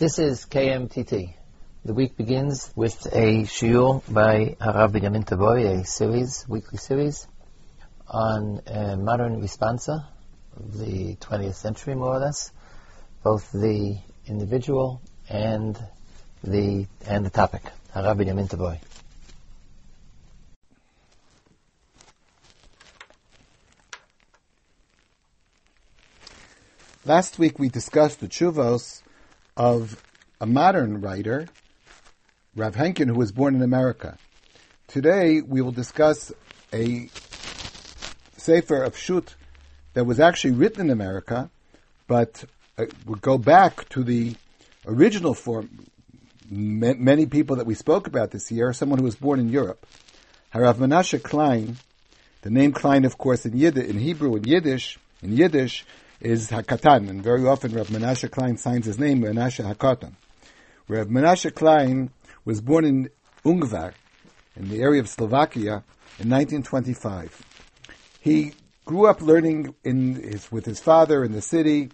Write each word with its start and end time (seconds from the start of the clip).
This 0.00 0.18
is 0.18 0.46
KMTT. 0.46 1.34
The 1.84 1.92
week 1.92 2.16
begins 2.16 2.72
with 2.74 3.04
a 3.12 3.42
shiur 3.42 4.02
by 4.10 4.56
Harav 4.58 4.92
Binyamin 4.92 5.26
Tavoy, 5.26 5.82
a 5.82 5.84
series, 5.84 6.46
weekly 6.48 6.78
series, 6.78 7.26
on 8.08 8.62
uh, 8.66 8.96
modern 8.96 9.42
responsa 9.42 10.06
of 10.56 10.78
the 10.78 11.16
20th 11.16 11.56
century, 11.56 11.94
more 11.94 12.14
or 12.14 12.18
less, 12.18 12.50
both 13.22 13.52
the 13.52 13.98
individual 14.26 15.02
and 15.28 15.78
the 16.42 16.86
and 17.06 17.26
the 17.26 17.30
topic. 17.30 17.64
Harav 17.94 18.16
Binyamin 18.16 18.48
Tavoy. 18.48 18.80
Last 27.04 27.38
week 27.38 27.58
we 27.58 27.68
discussed 27.68 28.20
the 28.20 28.28
chuvos 28.28 29.02
of 29.56 30.02
a 30.40 30.46
modern 30.46 31.00
writer, 31.00 31.48
Rav 32.56 32.74
Henkin, 32.74 33.08
who 33.08 33.14
was 33.14 33.32
born 33.32 33.54
in 33.54 33.62
America. 33.62 34.18
Today 34.88 35.40
we 35.40 35.60
will 35.60 35.72
discuss 35.72 36.32
a 36.72 37.08
sefer 38.36 38.82
of 38.82 38.96
Shut 38.96 39.34
that 39.94 40.04
was 40.04 40.20
actually 40.20 40.52
written 40.52 40.86
in 40.86 40.90
America, 40.90 41.50
but 42.06 42.44
uh, 42.78 42.86
would 43.06 43.20
go 43.20 43.38
back 43.38 43.88
to 43.90 44.02
the 44.02 44.34
original 44.86 45.34
form. 45.34 45.86
M- 46.50 47.04
many 47.04 47.26
people 47.26 47.56
that 47.56 47.66
we 47.66 47.74
spoke 47.74 48.06
about 48.06 48.30
this 48.30 48.50
year, 48.50 48.72
someone 48.72 48.98
who 48.98 49.04
was 49.04 49.16
born 49.16 49.38
in 49.38 49.48
Europe. 49.48 49.86
Harav 50.54 50.74
Menashe 50.76 51.22
Klein, 51.22 51.76
the 52.42 52.50
name 52.50 52.72
Klein, 52.72 53.04
of 53.04 53.18
course, 53.18 53.46
in 53.46 53.56
Yiddish, 53.56 53.88
in 53.88 53.98
Hebrew, 53.98 54.34
in 54.36 54.44
Yiddish, 54.44 54.98
in 55.22 55.36
Yiddish, 55.36 55.84
is 56.20 56.50
Hakatan, 56.50 57.08
and 57.08 57.22
very 57.22 57.46
often 57.46 57.72
Rav 57.72 57.88
Menashe 57.88 58.30
Klein 58.30 58.56
signs 58.56 58.86
his 58.86 58.98
name 58.98 59.22
Menashe 59.22 59.64
Hakatan. 59.64 60.12
Rav 60.88 61.06
Menashe 61.06 61.54
Klein 61.54 62.10
was 62.44 62.60
born 62.60 62.84
in 62.84 63.10
Ungvar, 63.44 63.94
in 64.56 64.68
the 64.68 64.82
area 64.82 65.00
of 65.00 65.08
Slovakia, 65.08 65.82
in 66.18 66.28
1925. 66.28 67.42
He 68.20 68.52
grew 68.84 69.06
up 69.06 69.22
learning 69.22 69.74
in 69.82 70.16
his, 70.16 70.52
with 70.52 70.66
his 70.66 70.80
father 70.80 71.24
in 71.24 71.32
the 71.32 71.40
city, 71.40 71.90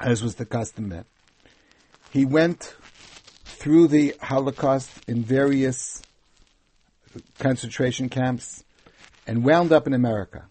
as 0.00 0.22
was 0.22 0.36
the 0.36 0.46
custom 0.46 0.90
then. 0.90 1.04
He 2.10 2.24
went 2.24 2.76
through 3.44 3.88
the 3.88 4.14
Holocaust 4.22 4.90
in 5.08 5.24
various 5.24 6.02
concentration 7.38 8.08
camps 8.08 8.62
and 9.26 9.44
wound 9.44 9.72
up 9.72 9.86
in 9.86 9.94
America. 9.94 10.46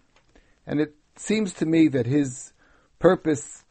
And 0.66 0.82
it 0.82 0.96
seems 1.16 1.54
to 1.54 1.66
me 1.66 1.88
that 1.88 2.06
his 2.06 2.52
purpose 3.00 3.64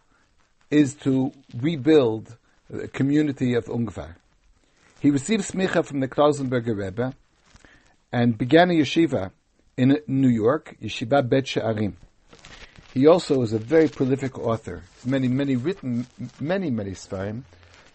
is 0.71 0.95
to 0.95 1.33
rebuild 1.57 2.37
the 2.69 2.89
community 2.89 3.55
of 3.55 3.67
Ungvar. 3.67 4.17
He 5.01 5.11
received 5.11 5.45
smicha 5.45 5.85
from 5.85 6.01
the 6.01 6.09
Klausenberger 6.09 6.77
Rebbe 6.77 7.15
and 8.13 8.37
began 8.37 8.71
a 8.71 8.75
yeshiva 8.75 9.31
in 9.77 10.01
New 10.07 10.29
York, 10.29 10.77
Yeshiva 10.83 11.29
Bet 11.29 11.47
She'arim. 11.47 11.95
He 12.95 13.07
also 13.07 13.43
is 13.43 13.53
a 13.53 13.59
very 13.59 13.89
prolific 13.89 14.39
author. 14.39 14.83
Many, 15.05 15.29
many 15.29 15.55
written, 15.55 16.07
many, 16.41 16.71
many 16.71 16.93
svarim. 16.93 17.43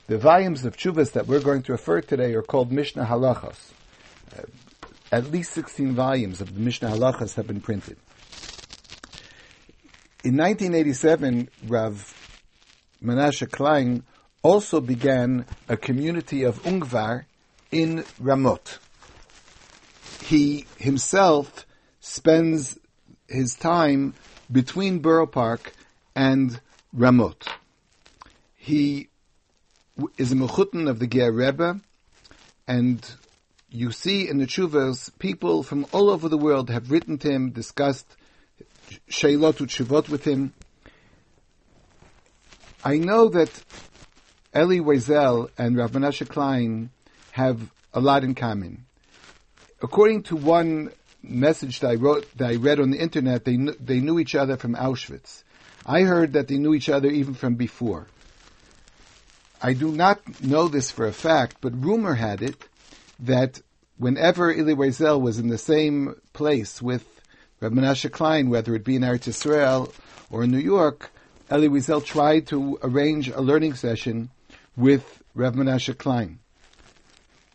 The 0.08 0.20
volumes 0.20 0.64
of 0.64 0.78
chuvas 0.78 1.14
that 1.14 1.26
we're 1.26 1.40
going 1.40 1.64
to 1.64 1.72
refer 1.72 2.02
to 2.02 2.08
today 2.08 2.34
are 2.36 2.44
called 2.44 2.72
Mishnah 2.72 3.06
Halachos. 3.06 3.72
Uh, 4.38 4.44
at 5.12 5.32
least 5.32 5.54
16 5.54 5.94
volumes 5.94 6.40
of 6.40 6.54
the 6.54 6.60
Mishnah 6.60 6.90
Halachos 6.90 7.36
have 7.36 7.48
been 7.48 7.62
printed. 7.62 7.98
In 10.24 10.38
1987, 10.38 11.50
Rav 11.66 12.14
Menashe 13.04 13.50
Klein 13.50 14.04
also 14.44 14.80
began 14.80 15.48
a 15.68 15.76
community 15.76 16.44
of 16.44 16.62
Ungvar 16.62 17.26
in 17.72 18.04
Ramot. 18.22 18.78
He 20.22 20.68
himself 20.78 21.66
spends 22.02 22.78
his 23.28 23.56
time 23.56 24.14
between 24.52 25.00
Borough 25.00 25.26
Park 25.26 25.74
and 26.16 26.62
Ramot. 26.96 27.48
He 28.56 29.10
is 30.20 30.32
a 30.32 30.36
mechutin 30.36 30.88
of 30.88 31.00
the 31.00 31.08
Ger 31.08 31.32
Rebbe, 31.32 31.82
and 32.68 33.12
you 33.72 33.92
see 33.92 34.30
in 34.30 34.38
the 34.38 34.46
Chuvas, 34.46 35.10
people 35.18 35.64
from 35.64 35.88
all 35.92 36.12
over 36.12 36.30
the 36.30 36.38
world 36.38 36.70
have 36.70 36.92
written 36.92 37.18
to 37.18 37.32
him, 37.32 37.50
discussed 37.50 38.16
Shailot 39.10 39.56
Shuvot 39.68 40.10
with 40.10 40.24
him. 40.26 40.54
I 42.84 42.98
know 42.98 43.30
that 43.30 43.64
Elie 44.54 44.80
Wiesel 44.80 45.50
and 45.58 45.78
Rav 45.78 45.92
Menashe 45.92 46.28
Klein 46.28 46.90
have 47.32 47.72
a 47.94 48.02
lot 48.02 48.24
in 48.24 48.36
common. 48.36 48.86
According 49.82 50.24
to 50.24 50.36
one 50.36 50.92
message 51.24 51.80
that 51.80 51.92
I 51.92 51.96
wrote, 51.96 52.28
that 52.38 52.50
I 52.50 52.56
read 52.56 52.80
on 52.80 52.92
the 52.92 53.00
internet, 53.00 53.46
they 53.46 53.56
kn- 53.56 53.76
they 53.80 54.00
knew 54.00 54.20
each 54.20 54.36
other 54.36 54.58
from 54.58 54.76
Auschwitz. 54.76 55.44
I 55.86 56.02
heard 56.02 56.34
that 56.34 56.48
they 56.48 56.58
knew 56.58 56.74
each 56.74 56.90
other 56.90 57.10
even 57.10 57.34
from 57.34 57.56
before. 57.56 58.08
I 59.62 59.74
do 59.74 59.92
not 59.92 60.42
know 60.42 60.68
this 60.68 60.92
for 60.92 61.06
a 61.06 61.14
fact, 61.14 61.58
but 61.62 61.84
rumor 61.86 62.16
had 62.16 62.42
it 62.42 62.68
that 63.20 63.62
whenever 63.98 64.52
Elie 64.52 64.76
Wiesel 64.76 65.22
was 65.22 65.38
in 65.38 65.48
the 65.48 65.58
same 65.58 66.16
place 66.34 66.82
with 66.82 67.06
Rav 67.62 67.74
Menashe 67.74 68.12
Klein, 68.12 68.50
whether 68.50 68.74
it 68.74 68.84
be 68.84 68.96
in 68.96 69.04
Eretz 69.04 69.28
Israel 69.28 69.94
or 70.32 70.44
in 70.44 70.50
New 70.50 70.58
York, 70.58 71.12
Elie 71.48 71.70
Wiesel 71.70 72.04
tried 72.04 72.48
to 72.48 72.80
arrange 72.82 73.30
a 73.30 73.40
learning 73.40 73.76
session 73.76 74.32
with 74.76 75.22
Rav 75.36 75.54
Menashe 75.54 75.96
Klein. 75.96 76.40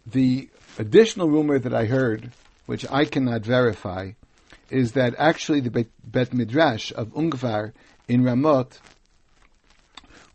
The 0.06 0.48
additional 0.78 1.28
rumor 1.28 1.58
that 1.58 1.74
I 1.74 1.86
heard, 1.86 2.30
which 2.66 2.86
I 2.88 3.04
cannot 3.04 3.42
verify, 3.42 4.12
is 4.70 4.92
that 4.92 5.16
actually 5.18 5.58
the 5.58 5.72
Bet, 5.72 5.88
Bet 6.04 6.32
Midrash 6.32 6.92
of 6.94 7.08
Ungvar 7.08 7.72
in 8.06 8.22
Ramot 8.22 8.78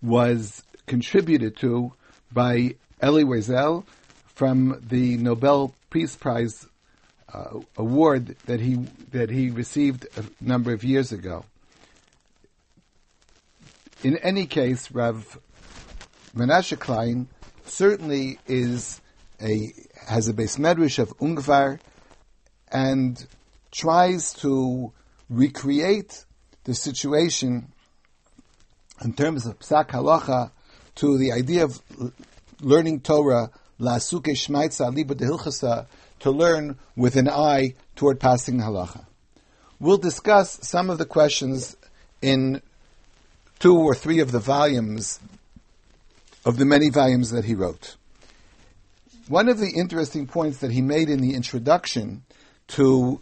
was 0.02 0.64
contributed 0.86 1.56
to 1.58 1.94
by 2.34 2.76
Elie 3.00 3.24
Wiesel 3.24 3.86
from 4.26 4.84
the 4.86 5.16
Nobel 5.16 5.74
Peace 5.90 6.18
Prize 6.18 6.68
uh, 7.34 7.60
award 7.78 8.36
that 8.46 8.60
he 8.60 8.76
that 9.12 9.30
he 9.30 9.50
received 9.50 10.08
a 10.18 10.24
number 10.44 10.74
of 10.74 10.84
years 10.84 11.12
ago. 11.12 11.46
In 14.04 14.18
any 14.18 14.46
case, 14.46 14.92
Rav 14.92 15.40
Menashe 16.36 16.78
Klein 16.80 17.28
certainly 17.66 18.40
is 18.48 19.00
a 19.42 19.74
has 20.08 20.28
a 20.28 20.34
base 20.34 20.58
medrash 20.58 21.00
of 21.00 21.16
Ungvar 21.20 21.80
and 22.72 23.26
tries 23.72 24.34
to 24.34 24.92
recreate 25.30 26.26
the 26.64 26.74
situation 26.74 27.72
in 29.04 29.14
terms 29.14 29.46
of 29.46 29.58
psak 29.60 29.88
halacha 29.90 30.52
to 30.96 31.18
the 31.18 31.32
idea 31.32 31.64
of 31.64 31.82
learning 32.62 33.00
Torah 33.00 33.50
la 33.80 33.98
suke 33.98 34.26
shmaitza 34.26 34.94
liba 34.94 35.16
de 35.16 35.26
to 36.22 36.32
learn 36.32 36.78
with 36.96 37.16
an 37.16 37.30
eye 37.30 37.76
toward 37.96 38.20
passing 38.20 38.60
halacha. 38.60 39.06
We'll 39.80 39.98
discuss 39.98 40.60
some 40.68 40.90
of 40.90 40.98
the 40.98 41.06
questions 41.06 41.76
in 42.22 42.62
two 43.60 43.78
or 43.78 43.96
three 43.96 44.20
of 44.20 44.32
the 44.32 44.40
volumes 44.40 45.20
of 46.46 46.58
the 46.58 46.66
many 46.66 46.90
volumes 46.90 47.32
that 47.32 47.46
he 47.46 47.56
wrote. 47.56 47.96
One 49.28 49.50
of 49.50 49.60
the 49.60 49.70
interesting 49.70 50.28
points 50.28 50.60
that 50.60 50.72
he 50.72 50.82
made 50.82 51.10
in 51.10 51.22
the 51.22 51.36
introduction 51.36 52.24
to 52.70 53.20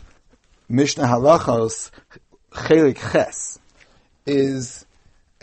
Mishnah 0.67 1.05
Halachos 1.05 1.91
Chelik 2.51 3.11
Ches 3.11 3.59
is 4.25 4.85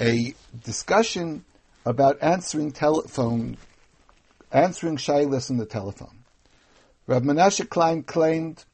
a 0.01 0.35
discussion 0.65 1.45
about 1.85 2.19
answering 2.21 2.73
telephone, 2.73 3.57
answering 4.51 4.97
shilas 4.97 5.51
on 5.51 5.57
the 5.57 5.67
telephone. 5.67 6.25
Rav 7.07 7.23
Menashe 7.23 7.69
Klein 7.69 8.03
claimed 8.03 8.65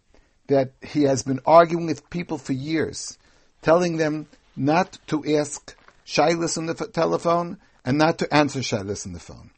that 0.49 0.73
he 0.82 1.02
has 1.02 1.23
been 1.23 1.40
arguing 1.46 1.87
with 1.87 2.08
people 2.11 2.38
for 2.38 2.52
years, 2.52 3.19
telling 3.61 3.96
them 3.96 4.26
not 4.56 4.99
to 5.08 5.25
ask 5.37 5.76
shilas 6.06 6.58
on 6.58 6.67
the 6.67 6.75
telephone 6.75 7.58
and 7.84 7.99
not 7.99 8.19
to 8.19 8.34
answer 8.34 8.61
shilas 8.61 9.06
on 9.06 9.12
the 9.12 9.20
phone. 9.20 9.50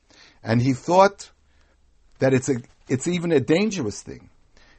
And 0.42 0.60
he 0.60 0.72
thought 0.72 1.30
that 2.18 2.34
it's 2.34 2.48
a, 2.48 2.56
it's 2.88 3.08
even 3.08 3.32
a 3.32 3.40
dangerous 3.40 4.02
thing. 4.02 4.28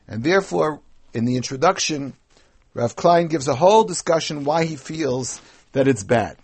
And 0.07 0.23
therefore, 0.23 0.81
in 1.13 1.25
the 1.25 1.37
introduction, 1.37 2.13
Rav 2.73 2.95
Klein 2.95 3.27
gives 3.27 3.47
a 3.47 3.55
whole 3.55 3.83
discussion 3.83 4.43
why 4.43 4.65
he 4.65 4.75
feels 4.75 5.41
that 5.71 5.87
it's 5.87 6.03
bad. 6.03 6.37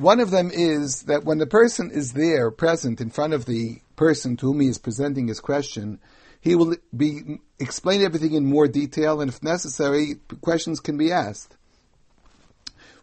One 0.00 0.20
of 0.20 0.30
them 0.30 0.50
is 0.50 1.02
that 1.02 1.24
when 1.24 1.36
the 1.36 1.46
person 1.46 1.90
is 1.90 2.14
there, 2.14 2.50
present 2.50 3.02
in 3.02 3.10
front 3.10 3.34
of 3.34 3.44
the 3.44 3.82
person 3.96 4.34
to 4.38 4.46
whom 4.46 4.60
he 4.60 4.68
is 4.68 4.78
presenting 4.78 5.28
his 5.28 5.40
question, 5.40 6.00
he 6.40 6.54
will 6.54 6.76
be 6.96 7.40
explain 7.58 8.00
everything 8.00 8.32
in 8.32 8.46
more 8.46 8.66
detail, 8.66 9.20
and 9.20 9.30
if 9.30 9.42
necessary, 9.42 10.14
questions 10.40 10.80
can 10.80 10.96
be 10.96 11.12
asked. 11.12 11.54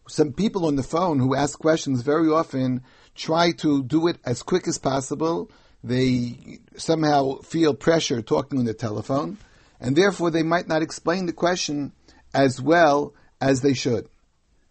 some 0.08 0.34
people 0.34 0.66
on 0.66 0.76
the 0.76 0.82
phone 0.82 1.20
who 1.20 1.36
ask 1.36 1.60
questions 1.60 2.02
very 2.02 2.30
often 2.30 2.82
try 3.14 3.52
to 3.52 3.84
do 3.84 4.08
it 4.08 4.18
as 4.26 4.42
quick 4.42 4.68
as 4.68 4.80
possible. 4.80 5.52
They 5.84 6.58
somehow 6.78 7.42
feel 7.42 7.76
pressure 7.76 8.24
talking 8.24 8.58
on 8.58 8.66
the 8.66 8.74
telephone, 8.74 9.38
and 9.80 9.96
therefore 9.96 10.32
they 10.32 10.42
might 10.42 10.68
not 10.68 10.82
explain 10.82 11.28
the 11.28 11.34
question 11.34 11.92
as 12.34 12.60
well 12.60 13.14
as 13.40 13.62
they 13.62 13.76
should. 13.76 14.10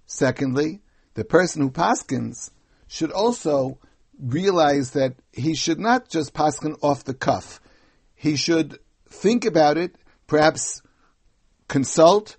Secondly, 0.07 0.81
the 1.17 1.25
person 1.25 1.63
who 1.63 1.71
paskins 1.71 2.51
should 2.87 3.11
also 3.11 3.79
realize 4.23 4.91
that 4.91 5.15
he 5.33 5.55
should 5.55 5.81
not 5.81 6.09
just 6.09 6.35
paskin 6.35 6.77
off 6.83 7.05
the 7.05 7.15
cuff. 7.15 7.59
He 8.15 8.37
should 8.37 8.79
think 9.09 9.47
about 9.47 9.79
it, 9.79 9.97
perhaps 10.27 10.83
consult. 11.69 12.37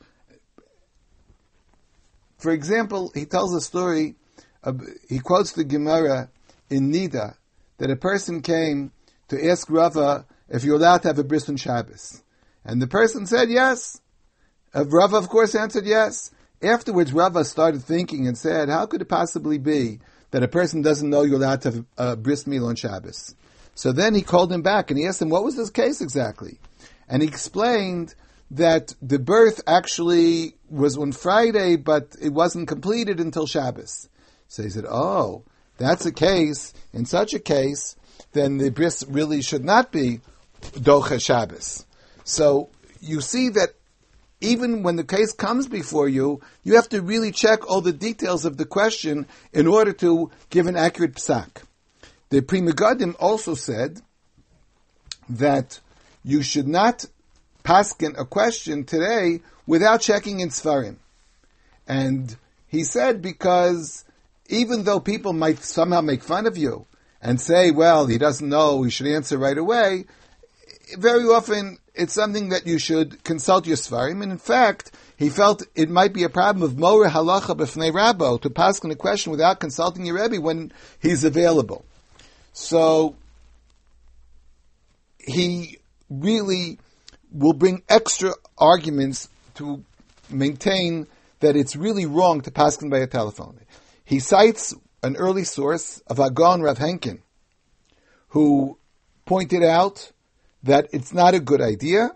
For 2.37 2.51
example, 2.51 3.11
he 3.15 3.25
tells 3.25 3.53
a 3.55 3.61
story, 3.61 4.15
he 5.09 5.19
quotes 5.19 5.53
the 5.53 5.63
Gemara 5.63 6.29
in 6.69 6.91
Nida, 6.91 7.35
that 7.79 7.89
a 7.89 7.95
person 7.95 8.41
came 8.41 8.91
to 9.29 9.49
ask 9.49 9.69
Rava 9.71 10.25
if 10.49 10.63
you're 10.63 10.75
allowed 10.75 11.01
to 11.01 11.07
have 11.07 11.19
a 11.19 11.23
bris 11.23 11.49
on 11.49 11.57
Shabbos. 11.57 12.21
And 12.63 12.79
the 12.79 12.87
person 12.87 13.25
said 13.25 13.49
yes. 13.49 13.99
Uh, 14.73 14.85
Rava, 14.85 15.17
of 15.17 15.29
course, 15.29 15.55
answered 15.55 15.85
yes. 15.85 16.31
Afterwards, 16.61 17.13
Rava 17.13 17.45
started 17.45 17.83
thinking 17.83 18.27
and 18.27 18.37
said, 18.37 18.69
how 18.69 18.85
could 18.85 19.01
it 19.01 19.09
possibly 19.09 19.57
be 19.57 19.99
that 20.31 20.43
a 20.43 20.47
person 20.47 20.81
doesn't 20.81 21.09
know 21.09 21.21
you're 21.21 21.35
allowed 21.35 21.61
to 21.61 21.71
have 21.71 21.85
a 21.97 22.15
bris 22.15 22.47
meal 22.47 22.65
on 22.65 22.75
Shabbos? 22.75 23.35
So 23.75 23.91
then 23.91 24.15
he 24.15 24.21
called 24.21 24.51
him 24.51 24.63
back 24.63 24.89
and 24.89 24.99
he 24.99 25.05
asked 25.05 25.21
him, 25.21 25.29
what 25.29 25.43
was 25.43 25.55
this 25.55 25.69
case 25.69 26.01
exactly? 26.01 26.59
And 27.07 27.21
he 27.21 27.27
explained 27.27 28.15
that 28.49 28.95
the 29.01 29.19
birth 29.19 29.61
actually 29.67 30.55
was 30.69 30.97
on 30.97 31.11
Friday, 31.11 31.75
but 31.75 32.15
it 32.19 32.33
wasn't 32.33 32.67
completed 32.67 33.19
until 33.19 33.45
Shabbos. 33.45 34.09
So 34.47 34.63
he 34.63 34.69
said, 34.69 34.85
oh, 34.89 35.43
that's 35.77 36.05
a 36.05 36.11
case. 36.11 36.73
In 36.91 37.05
such 37.05 37.33
a 37.33 37.39
case, 37.39 37.95
then 38.33 38.57
the 38.57 38.71
bris 38.71 39.05
really 39.07 39.41
should 39.41 39.63
not 39.63 39.91
be 39.91 40.21
docha 40.61 41.21
Shabbos. 41.21 41.85
So 42.23 42.69
you 42.99 43.21
see 43.21 43.49
that 43.49 43.73
even 44.39 44.83
when 44.83 44.95
the 44.95 45.03
case 45.03 45.33
comes 45.33 45.67
before 45.67 46.07
you, 46.07 46.41
you 46.63 46.75
have 46.75 46.89
to 46.89 47.01
really 47.01 47.31
check 47.31 47.67
all 47.67 47.81
the 47.81 47.93
details 47.93 48.45
of 48.45 48.57
the 48.57 48.65
question 48.65 49.25
in 49.51 49.67
order 49.67 49.93
to 49.93 50.29
give 50.49 50.67
an 50.67 50.75
accurate 50.75 51.15
psak. 51.15 51.63
The 52.29 52.41
Pri 52.41 52.61
Megadim 52.61 53.15
also 53.19 53.55
said 53.55 54.01
that 55.29 55.79
you 56.23 56.41
should 56.41 56.67
not 56.67 57.05
paskin 57.63 58.19
a 58.19 58.25
question 58.25 58.83
today 58.83 59.41
without 59.65 60.01
checking 60.01 60.39
in 60.39 60.49
Svarim. 60.49 60.97
And 61.87 62.35
he 62.67 62.83
said 62.83 63.21
because 63.21 64.05
even 64.49 64.83
though 64.83 64.99
people 64.99 65.33
might 65.33 65.59
somehow 65.59 66.01
make 66.01 66.21
fun 66.21 66.45
of 66.45 66.57
you 66.57 66.85
and 67.21 67.41
say, 67.41 67.71
well, 67.71 68.05
he 68.05 68.17
doesn't 68.17 68.47
know, 68.47 68.83
he 68.83 68.91
should 68.91 69.07
answer 69.07 69.37
right 69.37 69.57
away, 69.57 70.05
very 70.97 71.23
often 71.23 71.77
it's 71.97 72.13
something 72.13 72.49
that 72.49 72.67
you 72.67 72.79
should 72.79 73.23
consult 73.23 73.67
your 73.67 73.77
Svarim. 73.77 74.23
And 74.23 74.31
in 74.31 74.37
fact, 74.37 74.91
he 75.17 75.29
felt 75.29 75.63
it 75.75 75.89
might 75.89 76.13
be 76.13 76.23
a 76.23 76.29
problem 76.29 76.63
of 76.63 76.77
Mora 76.77 77.09
Halacha 77.09 77.57
B'fnei 77.57 77.91
Rabbo 77.91 78.41
to 78.41 78.49
pass 78.49 78.83
on 78.83 78.91
a 78.91 78.95
question 78.95 79.31
without 79.31 79.59
consulting 79.59 80.05
your 80.05 80.21
Rebbe 80.21 80.41
when 80.41 80.71
he's 80.99 81.23
available. 81.23 81.85
So, 82.53 83.15
he 85.19 85.79
really 86.09 86.79
will 87.31 87.53
bring 87.53 87.83
extra 87.89 88.33
arguments 88.57 89.29
to 89.55 89.83
maintain 90.29 91.07
that 91.39 91.55
it's 91.55 91.75
really 91.75 92.05
wrong 92.05 92.41
to 92.41 92.51
pass 92.51 92.77
by 92.77 92.99
a 92.99 93.07
telephone. 93.07 93.59
He 94.05 94.19
cites 94.19 94.73
an 95.03 95.15
early 95.17 95.43
source 95.43 96.01
of 96.07 96.19
Agon 96.19 96.61
Rav 96.61 96.79
Henkin, 96.79 97.19
who 98.29 98.77
pointed 99.25 99.63
out 99.63 100.11
that 100.67 100.87
it's 100.91 101.13
not 101.13 101.33
a 101.33 101.39
good 101.39 101.61
idea, 101.61 102.11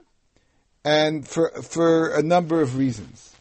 and 0.85 1.27
for 1.27 1.49
for 1.61 2.13
a 2.13 2.21
number 2.21 2.61
of 2.61 2.77
reasons. 2.77 3.35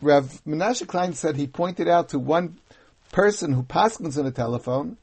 Rav 0.00 0.42
Menashe 0.46 0.86
Klein 0.86 1.12
said 1.12 1.36
he 1.36 1.46
pointed 1.46 1.86
out 1.86 2.08
to 2.08 2.18
one 2.18 2.58
person 3.12 3.52
who 3.52 3.62
paskins 3.62 4.18
on 4.18 4.24
the 4.24 4.32
telephone, 4.32 4.96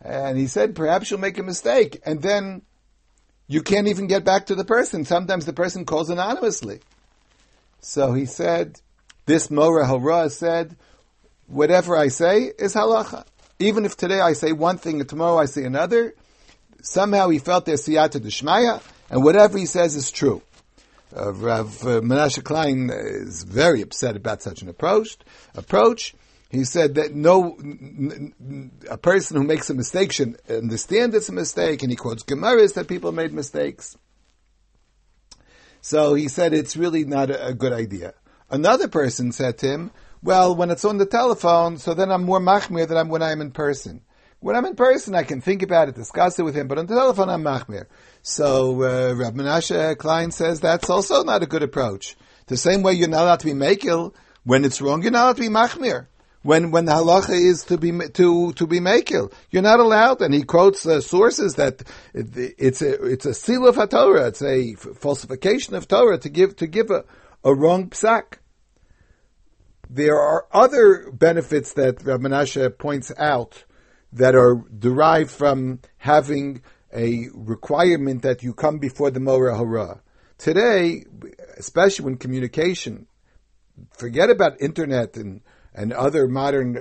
and 0.00 0.38
he 0.38 0.46
said 0.46 0.76
perhaps 0.76 1.10
you'll 1.10 1.20
make 1.20 1.38
a 1.38 1.42
mistake, 1.42 2.00
and 2.04 2.22
then 2.22 2.62
you 3.46 3.62
can't 3.62 3.88
even 3.88 4.06
get 4.06 4.24
back 4.24 4.46
to 4.46 4.54
the 4.54 4.64
person. 4.64 5.04
Sometimes 5.04 5.46
the 5.46 5.52
person 5.52 5.84
calls 5.84 6.10
anonymously. 6.10 6.80
So 7.80 8.14
he 8.14 8.24
said, 8.24 8.80
this 9.26 9.50
Mora 9.50 9.86
Hara 9.86 10.30
said, 10.30 10.76
whatever 11.46 11.96
I 11.96 12.08
say 12.08 12.52
is 12.58 12.74
halacha. 12.74 13.26
Even 13.58 13.84
if 13.84 13.96
today 13.96 14.20
I 14.20 14.32
say 14.32 14.52
one 14.52 14.78
thing 14.78 15.00
and 15.00 15.08
tomorrow 15.08 15.38
I 15.38 15.44
say 15.44 15.64
another, 15.64 16.14
somehow 16.84 17.28
he 17.30 17.38
felt 17.38 17.64
their 17.64 17.76
siyata 17.76 18.20
d'shmaya, 18.20 18.80
and 19.10 19.24
whatever 19.24 19.58
he 19.58 19.66
says 19.66 19.96
is 19.96 20.10
true. 20.10 20.42
Uh, 21.16 21.32
Rav 21.32 21.82
uh, 21.82 22.00
Menashe 22.00 22.42
Klein 22.42 22.90
is 22.92 23.44
very 23.44 23.82
upset 23.82 24.16
about 24.16 24.42
such 24.42 24.62
an 24.62 24.68
approach. 24.68 25.16
Approach. 25.54 26.14
He 26.50 26.64
said 26.64 26.94
that 26.96 27.14
no, 27.14 27.58
a 28.88 28.98
person 28.98 29.36
who 29.36 29.44
makes 29.44 29.70
a 29.70 29.74
mistake 29.74 30.12
should 30.12 30.38
understand 30.48 31.14
it's 31.14 31.28
a 31.28 31.32
mistake, 31.32 31.82
and 31.82 31.90
he 31.90 31.96
quotes 31.96 32.22
Gemaras 32.22 32.74
that 32.74 32.86
people 32.86 33.12
made 33.12 33.32
mistakes. 33.32 33.96
So 35.80 36.14
he 36.14 36.28
said 36.28 36.52
it's 36.52 36.76
really 36.76 37.04
not 37.04 37.30
a, 37.30 37.48
a 37.48 37.54
good 37.54 37.72
idea. 37.72 38.14
Another 38.50 38.88
person 38.88 39.32
said 39.32 39.58
to 39.58 39.66
him, 39.66 39.90
well, 40.22 40.54
when 40.54 40.70
it's 40.70 40.84
on 40.84 40.98
the 40.98 41.06
telephone, 41.06 41.76
so 41.76 41.92
then 41.92 42.10
I'm 42.10 42.24
more 42.24 42.40
machmir 42.40 42.88
than 42.88 42.96
I'm 42.96 43.08
when 43.08 43.22
I'm 43.22 43.40
in 43.40 43.50
person. 43.50 44.02
When 44.44 44.56
I'm 44.56 44.66
in 44.66 44.76
person, 44.76 45.14
I 45.14 45.22
can 45.22 45.40
think 45.40 45.62
about 45.62 45.88
it, 45.88 45.94
discuss 45.94 46.38
it 46.38 46.42
with 46.42 46.54
him, 46.54 46.68
but 46.68 46.76
on 46.76 46.84
the 46.84 46.94
telephone, 46.94 47.30
I'm 47.30 47.42
machmir. 47.42 47.86
So 48.20 48.82
uh, 48.82 49.14
Rab 49.14 49.34
Menashe 49.34 49.96
Klein 49.96 50.32
says 50.32 50.60
that's 50.60 50.90
also 50.90 51.24
not 51.24 51.42
a 51.42 51.46
good 51.46 51.62
approach. 51.62 52.14
The 52.48 52.58
same 52.58 52.82
way 52.82 52.92
you're 52.92 53.08
not 53.08 53.22
allowed 53.22 53.40
to 53.40 53.46
be 53.46 53.54
makil 53.54 54.12
when 54.44 54.66
it's 54.66 54.82
wrong, 54.82 55.00
you're 55.00 55.12
not 55.12 55.22
allowed 55.22 55.36
to 55.36 55.40
be 55.40 55.48
machmir. 55.48 56.08
When 56.42 56.72
when 56.72 56.84
the 56.84 56.92
halacha 56.92 57.30
is 57.30 57.64
to 57.64 57.78
be 57.78 57.90
to 57.90 58.52
to 58.52 58.66
be 58.66 58.80
makil, 58.80 59.32
you're 59.50 59.62
not 59.62 59.80
allowed. 59.80 60.20
And 60.20 60.34
he 60.34 60.42
quotes 60.42 60.84
uh, 60.84 61.00
sources 61.00 61.54
that 61.54 61.82
it's 62.12 62.82
a 62.82 63.02
it's 63.02 63.24
a 63.24 63.32
seal 63.32 63.66
of 63.66 63.76
Torah, 63.88 64.26
it's 64.26 64.42
a 64.42 64.74
falsification 64.74 65.74
of 65.74 65.88
Torah 65.88 66.18
to 66.18 66.28
give 66.28 66.54
to 66.56 66.66
give 66.66 66.90
a, 66.90 67.06
a 67.44 67.54
wrong 67.54 67.88
psak. 67.88 68.40
There 69.88 70.20
are 70.20 70.46
other 70.52 71.10
benefits 71.10 71.72
that 71.72 72.04
Rab 72.04 72.20
Menashe 72.20 72.76
points 72.76 73.10
out 73.16 73.64
that 74.14 74.34
are 74.34 74.64
derived 74.78 75.30
from 75.30 75.80
having 75.98 76.62
a 76.94 77.26
requirement 77.34 78.22
that 78.22 78.42
you 78.42 78.54
come 78.54 78.78
before 78.78 79.10
the 79.10 79.20
Mora 79.20 79.56
Hara. 79.56 80.00
Today, 80.38 81.04
especially 81.58 82.04
when 82.04 82.16
communication, 82.16 83.06
forget 83.90 84.30
about 84.30 84.60
internet 84.60 85.16
and, 85.16 85.42
and 85.74 85.92
other 85.92 86.28
modern 86.28 86.78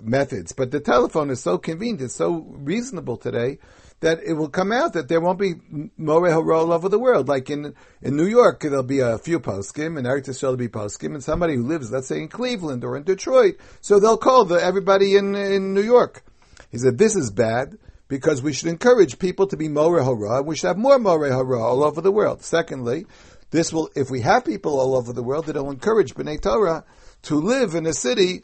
methods, 0.00 0.52
but 0.52 0.70
the 0.70 0.80
telephone 0.80 1.30
is 1.30 1.40
so 1.40 1.58
convenient, 1.58 2.02
it's 2.02 2.14
so 2.14 2.46
reasonable 2.48 3.16
today 3.16 3.58
that 4.00 4.20
it 4.22 4.34
will 4.34 4.50
come 4.50 4.72
out 4.72 4.92
that 4.92 5.08
there 5.08 5.20
won't 5.20 5.38
be 5.38 5.54
more 5.96 6.28
hara 6.28 6.58
all 6.58 6.72
over 6.72 6.88
the 6.88 6.98
world. 6.98 7.28
Like 7.28 7.48
in 7.48 7.74
in 8.02 8.16
New 8.16 8.26
York, 8.26 8.60
there'll 8.60 8.82
be 8.82 9.00
a 9.00 9.18
few 9.18 9.40
poskim, 9.40 9.96
and 9.96 10.06
Eretz 10.06 10.28
Yisrael 10.28 10.50
will 10.50 10.56
be 10.56 10.68
poskim, 10.68 11.14
and 11.14 11.24
somebody 11.24 11.54
who 11.54 11.66
lives, 11.66 11.90
let's 11.90 12.06
say, 12.06 12.18
in 12.18 12.28
Cleveland 12.28 12.84
or 12.84 12.96
in 12.96 13.04
Detroit, 13.04 13.56
so 13.80 13.98
they'll 13.98 14.18
call 14.18 14.44
the, 14.44 14.62
everybody 14.62 15.16
in 15.16 15.34
in 15.34 15.72
New 15.72 15.82
York. 15.82 16.22
He 16.70 16.78
said, 16.78 16.98
this 16.98 17.16
is 17.16 17.30
bad 17.30 17.78
because 18.08 18.42
we 18.42 18.52
should 18.52 18.68
encourage 18.68 19.18
people 19.18 19.46
to 19.48 19.56
be 19.56 19.68
Moreh 19.68 20.04
Hara. 20.04 20.38
And 20.38 20.46
we 20.46 20.56
should 20.56 20.68
have 20.68 20.78
more 20.78 20.98
Moreh 20.98 21.30
Hara 21.30 21.62
all 21.62 21.82
over 21.82 22.00
the 22.00 22.12
world. 22.12 22.42
Secondly, 22.42 23.06
this 23.50 23.72
will, 23.72 23.90
if 23.94 24.10
we 24.10 24.20
have 24.20 24.44
people 24.44 24.78
all 24.78 24.94
over 24.96 25.12
the 25.12 25.22
world, 25.22 25.48
it'll 25.48 25.70
encourage 25.70 26.14
Bnei 26.14 26.40
Torah 26.40 26.84
to 27.22 27.36
live 27.36 27.74
in 27.74 27.86
a 27.86 27.92
city 27.92 28.42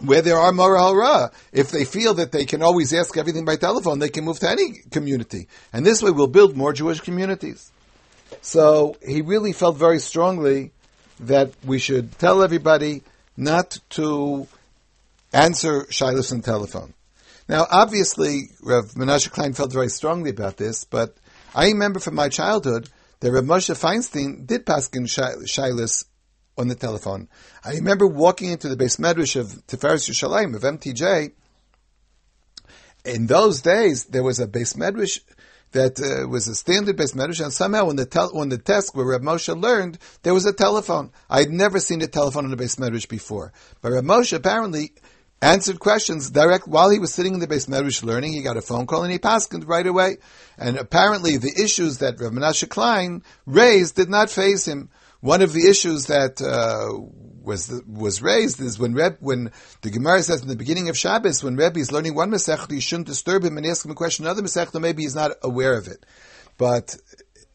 where 0.00 0.22
there 0.22 0.38
are 0.38 0.52
Moreh. 0.52 1.30
If 1.52 1.70
they 1.70 1.84
feel 1.84 2.14
that 2.14 2.32
they 2.32 2.44
can 2.44 2.62
always 2.62 2.92
ask 2.92 3.16
everything 3.16 3.44
by 3.44 3.56
telephone, 3.56 3.98
they 3.98 4.08
can 4.08 4.24
move 4.24 4.40
to 4.40 4.50
any 4.50 4.80
community. 4.90 5.48
And 5.72 5.86
this 5.86 6.02
way 6.02 6.10
we'll 6.10 6.26
build 6.26 6.56
more 6.56 6.72
Jewish 6.72 7.00
communities. 7.00 7.70
So 8.40 8.96
he 9.06 9.22
really 9.22 9.52
felt 9.52 9.76
very 9.76 9.98
strongly 9.98 10.72
that 11.20 11.52
we 11.64 11.78
should 11.78 12.18
tell 12.18 12.42
everybody 12.42 13.02
not 13.36 13.78
to 13.90 14.48
answer 15.32 15.84
Shilas 15.84 16.32
on 16.32 16.40
telephone. 16.40 16.94
Now, 17.48 17.66
obviously, 17.70 18.50
Rav 18.62 18.92
Menashe 18.92 19.30
Klein 19.30 19.52
felt 19.52 19.72
very 19.72 19.88
strongly 19.88 20.30
about 20.30 20.56
this, 20.56 20.84
but 20.84 21.16
I 21.54 21.66
remember 21.66 21.98
from 21.98 22.14
my 22.14 22.28
childhood 22.28 22.88
that 23.20 23.32
Rav 23.32 23.44
Moshe 23.44 23.74
Feinstein 23.74 24.46
did 24.46 24.64
paskin 24.64 25.06
Shilas 25.06 26.04
on 26.56 26.68
the 26.68 26.74
telephone. 26.74 27.28
I 27.64 27.72
remember 27.72 28.06
walking 28.06 28.50
into 28.50 28.68
the 28.68 28.76
base 28.76 28.96
medrash 28.96 29.36
of 29.36 29.48
Tiferes 29.66 30.08
Yerushalayim 30.08 30.54
of 30.54 30.62
MTJ. 30.62 31.32
In 33.04 33.26
those 33.26 33.62
days, 33.62 34.04
there 34.06 34.22
was 34.22 34.38
a 34.38 34.46
base 34.46 34.74
medrash 34.74 35.20
that 35.72 36.00
uh, 36.00 36.28
was 36.28 36.46
a 36.48 36.54
standard 36.54 36.96
based 36.96 37.16
medrash, 37.16 37.42
and 37.42 37.52
somehow 37.52 37.86
when 37.86 37.96
the 37.96 38.06
tel- 38.06 38.34
when 38.34 38.50
the 38.50 38.58
test 38.58 38.94
where 38.94 39.06
Rav 39.06 39.22
Moshe 39.22 39.60
learned, 39.60 39.98
there 40.22 40.34
was 40.34 40.46
a 40.46 40.52
telephone. 40.52 41.10
I 41.28 41.40
had 41.40 41.50
never 41.50 41.80
seen 41.80 42.02
a 42.02 42.06
telephone 42.06 42.44
in 42.44 42.52
a 42.52 42.56
base 42.56 42.76
medrash 42.76 43.08
before, 43.08 43.52
but 43.80 43.92
Rav 43.92 44.04
Moshe 44.04 44.32
apparently 44.34 44.92
answered 45.42 45.80
questions 45.80 46.30
direct 46.30 46.68
while 46.68 46.88
he 46.88 47.00
was 47.00 47.12
sitting 47.12 47.34
in 47.34 47.40
the 47.40 47.48
base 47.48 47.66
medrash 47.66 48.02
learning. 48.02 48.32
He 48.32 48.42
got 48.42 48.56
a 48.56 48.62
phone 48.62 48.86
call 48.86 49.02
and 49.02 49.12
he 49.12 49.18
passed 49.18 49.52
right 49.52 49.86
away. 49.86 50.18
And 50.56 50.78
apparently, 50.78 51.36
the 51.36 51.52
issues 51.62 51.98
that 51.98 52.20
Rav 52.20 52.32
Menashe 52.32 52.68
Klein 52.68 53.22
raised 53.44 53.96
did 53.96 54.08
not 54.08 54.30
phase 54.30 54.66
him. 54.66 54.88
One 55.20 55.42
of 55.42 55.52
the 55.52 55.68
issues 55.68 56.06
that 56.06 56.40
uh, 56.40 56.98
was 57.42 57.72
was 57.86 58.22
raised 58.22 58.60
is 58.60 58.78
when 58.78 58.94
Reb, 58.94 59.18
when 59.20 59.50
the 59.82 59.90
Gemara 59.90 60.22
says 60.22 60.42
in 60.42 60.48
the 60.48 60.56
beginning 60.56 60.88
of 60.88 60.98
Shabbos, 60.98 61.42
when 61.42 61.56
Rebbe 61.56 61.78
is 61.78 61.92
learning 61.92 62.14
one 62.14 62.30
Masechta, 62.30 62.72
you 62.72 62.80
shouldn't 62.80 63.08
disturb 63.08 63.44
him 63.44 63.56
and 63.56 63.66
ask 63.66 63.84
him 63.84 63.90
a 63.90 63.96
question. 63.96 64.24
Another 64.24 64.42
Masechta, 64.42 64.80
maybe 64.80 65.02
he's 65.02 65.14
not 65.14 65.32
aware 65.42 65.76
of 65.76 65.88
it. 65.88 66.06
But 66.56 66.96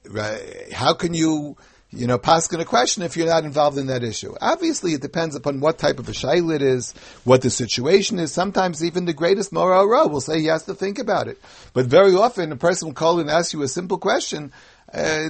right, 0.09 0.71
how 0.73 0.93
can 0.93 1.13
you 1.13 1.57
you 1.91 2.05
know, 2.05 2.17
paskin 2.17 2.59
a 2.59 2.65
question 2.65 3.03
if 3.03 3.15
you're 3.15 3.27
not 3.27 3.45
involved 3.45 3.77
in 3.77 3.87
that 3.87 4.03
issue. 4.03 4.35
Obviously, 4.41 4.93
it 4.93 5.01
depends 5.01 5.35
upon 5.35 5.61
what 5.61 5.77
type 5.77 5.99
of 5.99 6.09
a 6.09 6.11
shayla 6.11 6.55
it 6.55 6.61
is, 6.61 6.93
what 7.23 7.41
the 7.41 7.49
situation 7.49 8.19
is. 8.19 8.31
Sometimes 8.31 8.83
even 8.83 9.05
the 9.05 9.13
greatest 9.13 9.53
moral 9.53 9.85
row 9.85 10.07
will 10.07 10.19
say 10.19 10.39
he 10.39 10.47
has 10.47 10.63
to 10.63 10.73
think 10.73 10.99
about 10.99 11.27
it. 11.29 11.41
But 11.73 11.85
very 11.85 12.13
often, 12.13 12.51
a 12.51 12.57
person 12.57 12.89
will 12.89 12.93
call 12.93 13.19
and 13.19 13.29
ask 13.29 13.53
you 13.53 13.61
a 13.61 13.67
simple 13.69 13.97
question. 13.97 14.51
Uh, 14.93 15.29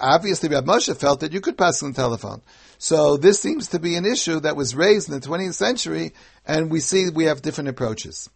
obviously, 0.00 0.48
Rab 0.48 0.66
Moshe 0.66 0.96
felt 0.96 1.20
that 1.20 1.32
you 1.32 1.40
could 1.40 1.56
pass 1.56 1.82
on 1.82 1.92
the 1.92 1.96
telephone. 1.96 2.42
So 2.78 3.16
this 3.16 3.40
seems 3.40 3.68
to 3.68 3.78
be 3.78 3.94
an 3.94 4.06
issue 4.06 4.40
that 4.40 4.56
was 4.56 4.74
raised 4.74 5.08
in 5.08 5.20
the 5.20 5.26
20th 5.26 5.54
century, 5.54 6.14
and 6.46 6.70
we 6.70 6.80
see 6.80 7.10
we 7.10 7.24
have 7.24 7.42
different 7.42 7.68
approaches. 7.68 8.28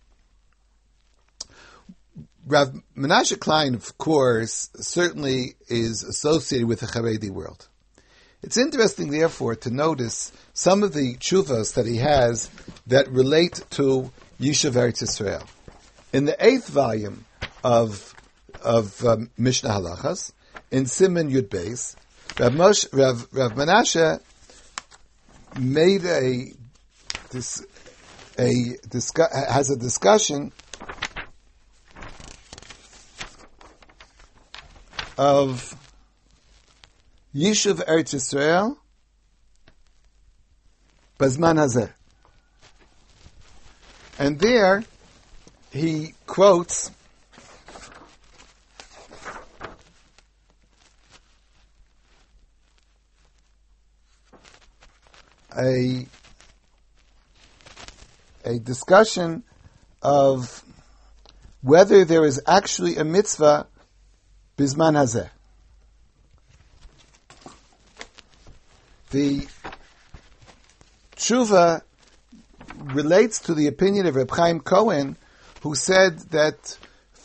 Rav 2.47 2.75
Menashe 2.97 3.39
Klein, 3.41 3.75
of 3.75 3.97
course, 3.97 4.69
certainly 4.77 5.55
is 5.69 6.03
associated 6.03 6.69
with 6.69 6.81
the 6.81 6.87
Haredi 6.87 7.31
world. 7.31 7.69
It's 8.43 8.59
interesting, 8.59 9.11
therefore, 9.11 9.55
to 9.57 9.71
notice 9.71 10.31
some 10.53 10.83
of 10.83 10.93
the 10.93 11.15
chuvas 11.15 11.75
that 11.75 11.87
he 11.87 11.97
has 11.97 12.51
that 12.87 13.09
relate 13.09 13.65
to 13.71 14.13
Yishuv 14.39 14.73
Eretz 14.73 15.03
Yisrael. 15.03 15.47
In 16.13 16.27
the 16.27 16.37
eighth 16.45 16.69
volume 16.69 17.25
of 17.63 18.15
of 18.63 19.05
um, 19.05 19.31
Mishnah 19.37 19.71
Halachas, 19.71 20.33
in 20.71 20.87
Simon 20.87 21.31
Yud 21.31 21.49
Beis, 21.49 21.97
Rav, 22.39 22.53
Moshe, 22.53 22.89
Rav, 22.93 23.27
Rav 23.33 23.53
Menashe 23.53 24.21
made 25.59 26.05
a 26.05 26.53
a 28.39 28.77
has 29.51 29.71
a 29.71 29.77
discussion 29.77 30.53
of 35.17 35.77
Yishuv 37.35 37.85
Eretz 37.87 38.15
Yisrael 38.15 38.77
Bazman 41.19 41.59
Hazeh. 41.59 41.93
And 44.19 44.39
there 44.39 44.85
he 45.71 46.15
quotes 46.27 46.91
a 55.57 56.07
a 58.45 58.59
discussion 58.59 59.43
of 60.03 60.63
whether 61.63 62.05
there 62.05 62.25
is 62.25 62.41
actually 62.47 62.97
a 62.97 63.05
mitzvah 63.05 63.67
Bizman 64.57 64.95
Hazeh. 64.95 65.31
The 69.11 69.47
tshuva 71.17 71.83
relates 72.77 73.41
to 73.41 73.55
the 73.55 73.67
opinion 73.67 74.07
of 74.07 74.17
Reb 74.17 74.31
Chaim 74.31 74.61
Cohen, 74.61 75.17
who 75.63 75.75
said 75.75 76.19
that 76.31 76.79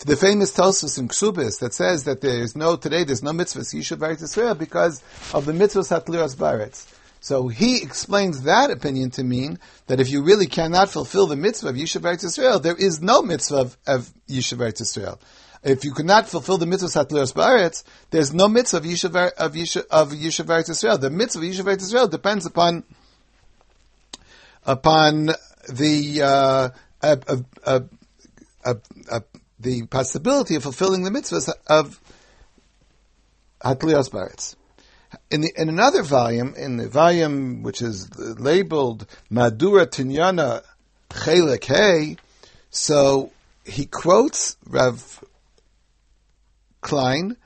the 0.06 0.16
famous 0.16 0.54
Tosus 0.54 0.98
in 0.98 1.08
Ksubis 1.08 1.60
that 1.60 1.74
says 1.74 2.06
that 2.06 2.22
there 2.22 2.42
is 2.42 2.56
no 2.56 2.76
today 2.76 3.04
there's 3.04 3.24
no 3.24 3.34
mitzvah 3.34 3.62
Yishuv 3.62 3.98
Baretz 3.98 4.24
Israel 4.24 4.56
because 4.56 5.04
of 5.34 5.46
the 5.46 5.52
mitzvahs 5.52 5.90
Hatliras 5.90 6.36
Baretz. 6.36 6.86
So 7.22 7.50
he 7.50 7.84
explains 7.84 8.44
that 8.44 8.72
opinion 8.72 9.12
to 9.12 9.24
mean 9.24 9.60
that 9.88 10.00
if 10.00 10.10
you 10.10 10.24
really 10.24 10.48
cannot 10.48 10.90
fulfill 10.90 11.28
the 11.28 11.36
mitzvah 11.36 11.70
of 11.70 11.76
Yishuv 11.76 12.02
Baretz 12.02 12.24
Israel, 12.24 12.60
there 12.60 12.78
is 12.78 13.02
no 13.02 13.22
mitzvah 13.22 13.58
of, 13.58 13.78
of 13.86 14.10
Yishuv 14.30 14.60
Baretz 14.60 14.82
Israel 14.82 15.20
if 15.64 15.84
you 15.84 15.94
could 15.94 16.06
not 16.06 16.28
fulfill 16.28 16.58
the 16.58 16.66
mitzvah 16.66 16.88
Satlios 16.88 17.34
Ba'aretz, 17.34 17.84
there's 18.12 18.34
no 18.34 18.48
mitzvah 18.48 18.78
of 18.78 18.84
Yishuv 18.84 19.32
of 19.32 19.54
Yishuv 19.54 19.86
of 19.90 20.12
Yishuv 20.12 20.70
Israel. 20.70 20.98
The 20.98 21.10
mitzvah 21.10 21.46
of 21.46 21.52
Yishuv 21.52 21.78
Israel 21.78 22.08
depends 22.08 22.46
upon 22.46 22.84
upon 24.66 25.32
the 25.68 26.22
uh, 26.22 26.70
uh, 27.02 27.16
uh, 27.66 27.80
uh, 28.64 29.20
the 29.60 29.86
possibility 29.88 30.56
of 30.56 30.64
fulfilling 30.64 31.04
the 31.04 31.10
mitzvahs 31.10 31.52
of 31.68 32.00
Hatlios 33.62 34.10
Ba'aretz. 34.10 34.56
In, 35.32 35.42
the, 35.42 35.52
in 35.58 35.70
another 35.70 36.04
volume, 36.04 36.54
in 36.56 36.78
the 36.78 36.88
volume 36.88 37.64
which 37.64 37.82
is 37.82 38.10
labeled 38.18 39.08
Madura 39.30 39.88
Tinyana 39.88 40.64
Chelek 41.10 41.64
Hey, 41.64 42.18
so 42.70 43.32
he 43.66 43.86
quotes 43.86 44.56
Rav 44.68 45.24
Klein 46.82 47.38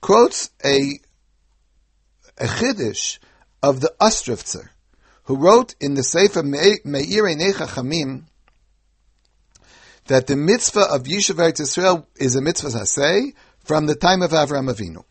quotes 0.00 0.50
a, 0.64 0.98
a 2.38 2.46
chiddush 2.46 3.18
of 3.62 3.80
the 3.80 3.92
Ostrovtzer, 4.00 4.68
who 5.24 5.36
wrote 5.36 5.74
in 5.80 5.94
the 5.94 6.02
Sefer 6.02 6.42
Meir 6.42 6.78
Necha 6.84 7.66
Chamim 7.66 8.24
that 10.06 10.26
the 10.26 10.36
mitzvah 10.36 10.92
of 10.92 11.04
Yishuv 11.04 11.36
Eretz 11.36 11.60
Yisrael 11.60 12.06
is 12.16 12.36
a 12.36 12.42
mitzvah 12.42 12.68
hasei 12.68 13.32
from 13.58 13.86
the 13.86 13.94
time 13.94 14.20
of 14.20 14.32
Avraham 14.32 14.70
Avinu. 14.70 15.04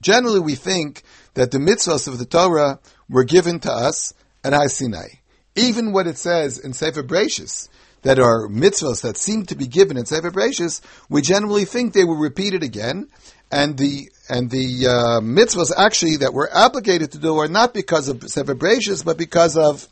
Generally, 0.00 0.40
we 0.40 0.54
think 0.54 1.02
that 1.34 1.50
the 1.50 1.58
mitzvahs 1.58 2.08
of 2.08 2.18
the 2.18 2.24
Torah 2.24 2.78
were 3.08 3.24
given 3.24 3.60
to 3.60 3.72
us 3.72 4.14
at 4.42 4.70
Sinai. 4.70 5.08
Even 5.54 5.92
what 5.92 6.06
it 6.06 6.16
says 6.16 6.58
in 6.58 6.72
Sefer 6.72 7.02
Bereshis, 7.02 7.68
that 8.02 8.18
are 8.18 8.48
mitzvahs 8.48 9.02
that 9.02 9.16
seem 9.16 9.44
to 9.46 9.54
be 9.54 9.66
given 9.66 9.96
in 9.96 10.06
Sefer 10.06 10.30
Bereshis, 10.30 10.80
we 11.08 11.22
generally 11.22 11.64
think 11.64 11.92
they 11.92 12.04
were 12.04 12.18
repeated 12.18 12.62
again, 12.62 13.08
and 13.50 13.76
the 13.76 14.10
and 14.28 14.50
the 14.50 14.86
uh, 14.86 15.20
mitzvahs 15.20 15.72
actually 15.76 16.16
that 16.18 16.34
were 16.34 16.50
obligated 16.52 17.12
to 17.12 17.18
do 17.18 17.38
are 17.38 17.48
not 17.48 17.74
because 17.74 18.08
of 18.08 18.22
Sefer 18.28 18.54
Bereshis, 18.54 19.04
but 19.04 19.16
because 19.16 19.56
of 19.56 19.88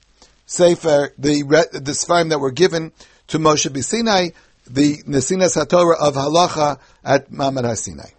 Sefer 0.47 1.13
the 1.19 1.43
the 1.73 1.93
Sfarim 1.93 2.31
that 2.31 2.39
were 2.39 2.53
given 2.53 2.93
to 3.29 3.39
Moshe 3.39 3.69
B'Sinai, 3.69 4.33
the 4.67 4.99
Nesinas 5.03 5.57
HaTorah 5.57 5.97
of 5.99 6.15
Halacha 6.15 6.79
at 7.05 7.31
Mamad 7.31 7.65
HaSinai. 7.65 8.13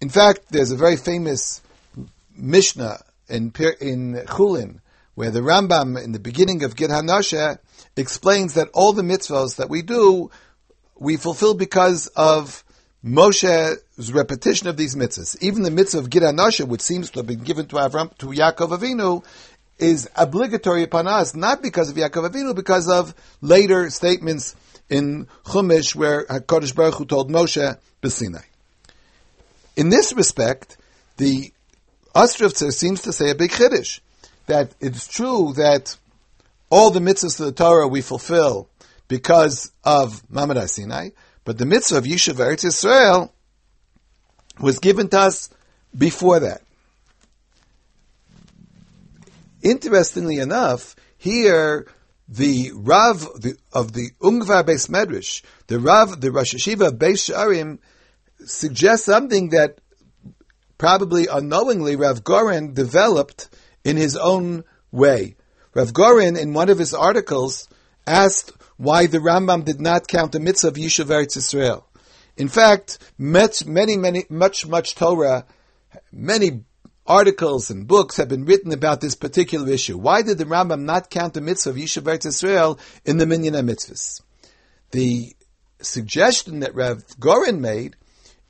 In 0.00 0.08
fact, 0.08 0.40
there's 0.50 0.70
a 0.70 0.76
very 0.76 0.96
famous 0.96 1.60
Mishnah 2.36 3.00
in 3.28 3.52
in 3.80 4.14
Chulin 4.26 4.80
where 5.14 5.30
the 5.30 5.40
Rambam 5.40 6.02
in 6.02 6.12
the 6.12 6.20
beginning 6.20 6.62
of 6.62 6.76
Gid 6.76 6.90
Hanashe 6.90 7.58
explains 7.98 8.54
that 8.54 8.68
all 8.72 8.92
the 8.92 9.02
mitzvahs 9.02 9.56
that 9.56 9.68
we 9.68 9.82
do, 9.82 10.30
we 10.98 11.16
fulfill 11.16 11.54
because 11.54 12.06
of 12.08 12.64
Moshe's 13.04 14.12
repetition 14.12 14.68
of 14.68 14.76
these 14.76 14.94
mitzvahs. 14.94 15.36
Even 15.40 15.62
the 15.62 15.70
mitzvah 15.70 15.98
of 15.98 16.10
Gid 16.10 16.22
Hanashe, 16.22 16.66
which 16.66 16.80
seems 16.80 17.10
to 17.10 17.20
have 17.20 17.26
been 17.26 17.40
given 17.40 17.66
to 17.66 17.76
Avram, 17.76 18.16
to 18.18 18.26
Yaakov 18.26 18.78
Avinu, 18.78 19.24
is 19.78 20.10
obligatory 20.16 20.82
upon 20.82 21.06
us, 21.06 21.34
not 21.34 21.62
because 21.62 21.88
of 21.90 21.96
Yaakov 21.96 22.30
Avinu, 22.30 22.54
because 22.54 22.88
of 22.88 23.14
later 23.40 23.90
statements 23.90 24.56
in 24.88 25.28
Chumash 25.44 25.94
where 25.94 26.24
HaKadosh 26.26 26.74
Baruch 26.74 26.94
Hu 26.94 27.04
told 27.04 27.30
Moshe 27.30 27.78
B'Sinai. 28.02 28.44
In 29.76 29.90
this 29.90 30.12
respect, 30.12 30.76
the 31.18 31.52
Ostrovtzer 32.14 32.72
seems 32.72 33.02
to 33.02 33.12
say 33.12 33.30
a 33.30 33.34
big 33.34 33.50
chiddush 33.50 34.00
that 34.46 34.74
it's 34.80 35.06
true 35.06 35.52
that 35.56 35.96
all 36.70 36.90
the 36.90 37.00
mitzvahs 37.00 37.40
of 37.40 37.46
the 37.46 37.52
Torah 37.52 37.88
we 37.88 38.00
fulfill 38.00 38.68
because 39.08 39.72
of 39.84 40.22
Mamad 40.28 40.68
Sinai, 40.68 41.10
but 41.44 41.58
the 41.58 41.66
mitzvah 41.66 41.98
of 41.98 42.04
Yishuv 42.04 42.34
Eretz 42.34 42.64
Yisrael 42.64 43.30
was 44.60 44.78
given 44.78 45.08
to 45.08 45.18
us 45.18 45.48
before 45.96 46.40
that. 46.40 46.62
Interestingly 49.62 50.38
enough, 50.38 50.94
here 51.16 51.86
the 52.28 52.72
Rav 52.74 53.26
of 53.72 53.92
the 53.92 54.10
Ungvar 54.20 54.64
Beis 54.64 54.88
Medrash, 54.88 55.42
the 55.66 55.80
Rav, 55.80 56.20
the 56.20 56.30
Rosh 56.30 56.54
Hashiva 56.54 56.90
Beis 56.90 57.32
Sharim, 57.32 57.78
suggests 58.44 59.06
something 59.06 59.50
that 59.50 59.80
probably 60.76 61.26
unknowingly 61.26 61.96
Rav 61.96 62.22
Goren 62.22 62.74
developed 62.74 63.48
in 63.84 63.96
his 63.96 64.16
own 64.16 64.64
way. 64.92 65.36
Rav 65.74 65.92
Goren, 65.92 66.36
in 66.36 66.54
one 66.54 66.68
of 66.68 66.78
his 66.78 66.94
articles, 66.94 67.68
asked 68.06 68.52
why 68.76 69.06
the 69.06 69.18
Rambam 69.18 69.64
did 69.64 69.80
not 69.80 70.08
count 70.08 70.32
the 70.32 70.40
mitzvah 70.40 70.68
of 70.68 70.74
Yishuv 70.74 71.06
Eretz 71.06 71.36
Yisrael. 71.36 71.84
In 72.36 72.48
fact, 72.48 72.98
many, 73.18 73.96
many, 73.96 74.24
much, 74.30 74.66
much 74.66 74.94
Torah, 74.94 75.44
many 76.12 76.62
articles 77.06 77.70
and 77.70 77.88
books 77.88 78.16
have 78.16 78.28
been 78.28 78.44
written 78.44 78.72
about 78.72 79.00
this 79.00 79.14
particular 79.14 79.68
issue. 79.70 79.98
Why 79.98 80.22
did 80.22 80.38
the 80.38 80.44
Rambam 80.44 80.82
not 80.82 81.10
count 81.10 81.34
the 81.34 81.40
mitzvah 81.40 81.70
of 81.70 81.76
Yishuv 81.76 82.02
Eretz 82.02 82.26
Israel 82.26 82.78
in 83.04 83.18
the 83.18 83.26
Minyan 83.26 83.54
mitzvahs? 83.54 84.20
The 84.92 85.34
suggestion 85.80 86.60
that 86.60 86.74
Rav 86.74 87.04
Goren 87.18 87.60
made 87.60 87.96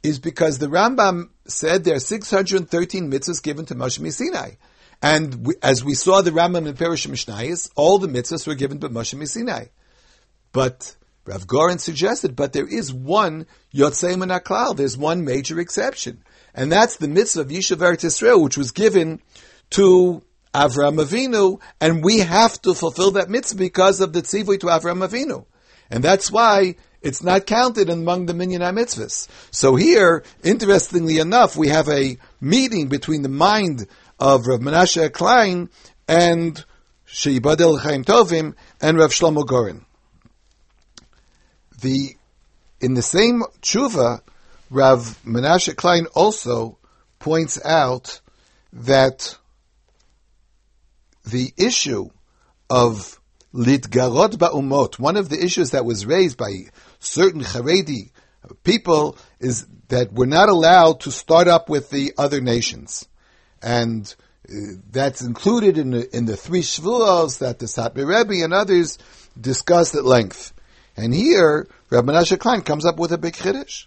is 0.02 0.18
because 0.18 0.58
the 0.58 0.66
Rambam 0.66 1.30
said 1.46 1.84
there 1.84 1.96
are 1.96 2.00
613 2.00 3.10
mitzvahs 3.10 3.42
given 3.42 3.64
to 3.66 3.74
Moshe 3.74 4.12
Sinai. 4.12 4.52
And 5.00 5.46
we, 5.46 5.54
as 5.62 5.84
we 5.84 5.94
saw 5.94 6.22
the 6.22 6.30
Rambam 6.30 6.66
in 6.66 6.74
Perish 6.74 7.06
Mishnayis, 7.06 7.70
all 7.76 7.98
the 7.98 8.08
mitzvahs 8.08 8.46
were 8.46 8.54
given 8.54 8.78
by 8.78 8.88
Moshe 8.88 9.28
Sinai. 9.28 9.66
But 10.52 10.96
Rav 11.24 11.46
Goren 11.46 11.78
suggested, 11.78 12.34
but 12.34 12.52
there 12.52 12.66
is 12.66 12.92
one 12.92 13.46
Yotzei 13.72 14.16
Menaklal, 14.16 14.76
there's 14.76 14.96
one 14.96 15.24
major 15.24 15.60
exception. 15.60 16.24
And 16.54 16.72
that's 16.72 16.96
the 16.96 17.06
mitzvah 17.06 17.42
of 17.42 17.48
Yishuv 17.48 17.76
Eretz 17.76 18.04
Israel, 18.04 18.42
which 18.42 18.56
was 18.56 18.72
given 18.72 19.20
to 19.70 20.22
Avram 20.54 21.00
Avinu, 21.00 21.60
and 21.80 22.02
we 22.02 22.20
have 22.20 22.60
to 22.62 22.74
fulfill 22.74 23.12
that 23.12 23.28
mitzvah 23.28 23.58
because 23.58 24.00
of 24.00 24.12
the 24.12 24.22
tzivui 24.22 24.58
to 24.60 24.66
Avram 24.66 25.06
Avinu. 25.06 25.44
And 25.90 26.02
that's 26.02 26.30
why 26.30 26.76
it's 27.00 27.22
not 27.22 27.46
counted 27.46 27.90
among 27.90 28.26
the 28.26 28.34
minyan 28.34 28.62
mitzvahs. 28.62 29.28
So 29.50 29.76
here, 29.76 30.24
interestingly 30.42 31.18
enough, 31.18 31.56
we 31.56 31.68
have 31.68 31.88
a 31.88 32.18
meeting 32.40 32.88
between 32.88 33.22
the 33.22 33.28
mind 33.28 33.86
of 34.18 34.46
Rav 34.46 34.60
Menashe 34.60 35.12
Klein 35.12 35.70
and 36.06 36.64
Sheibadel 37.06 37.80
Chaim 37.80 38.04
Tovim 38.04 38.54
and 38.80 38.98
Rav 38.98 39.10
Shlomo 39.10 39.46
Goren. 39.46 39.84
The 41.80 42.16
in 42.80 42.94
the 42.94 43.02
same 43.02 43.42
tshuva, 43.62 44.20
Rav 44.70 45.18
Menashe 45.24 45.74
Klein 45.76 46.06
also 46.14 46.78
points 47.18 47.60
out 47.64 48.20
that 48.72 49.36
the 51.24 51.52
issue 51.56 52.10
of 52.70 53.18
litgarot 53.54 54.36
ba'umot, 54.36 54.98
one 54.98 55.16
of 55.16 55.28
the 55.28 55.42
issues 55.42 55.70
that 55.70 55.84
was 55.84 56.06
raised 56.06 56.36
by 56.36 56.66
certain 56.98 57.42
Haredi 57.42 58.10
people 58.62 59.16
is 59.40 59.66
that 59.88 60.12
we're 60.12 60.26
not 60.26 60.48
allowed 60.48 61.00
to 61.00 61.10
start 61.10 61.48
up 61.48 61.68
with 61.68 61.90
the 61.90 62.12
other 62.16 62.40
nations. 62.40 63.08
And 63.62 64.14
uh, 64.48 64.54
that's 64.90 65.22
included 65.22 65.78
in 65.78 65.90
the, 65.90 66.16
in 66.16 66.26
the 66.26 66.36
three 66.36 66.62
Shvuos 66.62 67.38
that 67.38 67.58
the 67.58 67.66
Satmar 67.66 68.06
Rebbe 68.06 68.44
and 68.44 68.54
others 68.54 68.98
discussed 69.40 69.94
at 69.94 70.04
length. 70.04 70.52
And 70.96 71.14
here, 71.14 71.68
Rabbi 71.90 72.12
Menashe 72.12 72.38
Klein 72.38 72.62
comes 72.62 72.84
up 72.84 72.98
with 72.98 73.12
a 73.12 73.18
big 73.18 73.34
chiddush. 73.34 73.86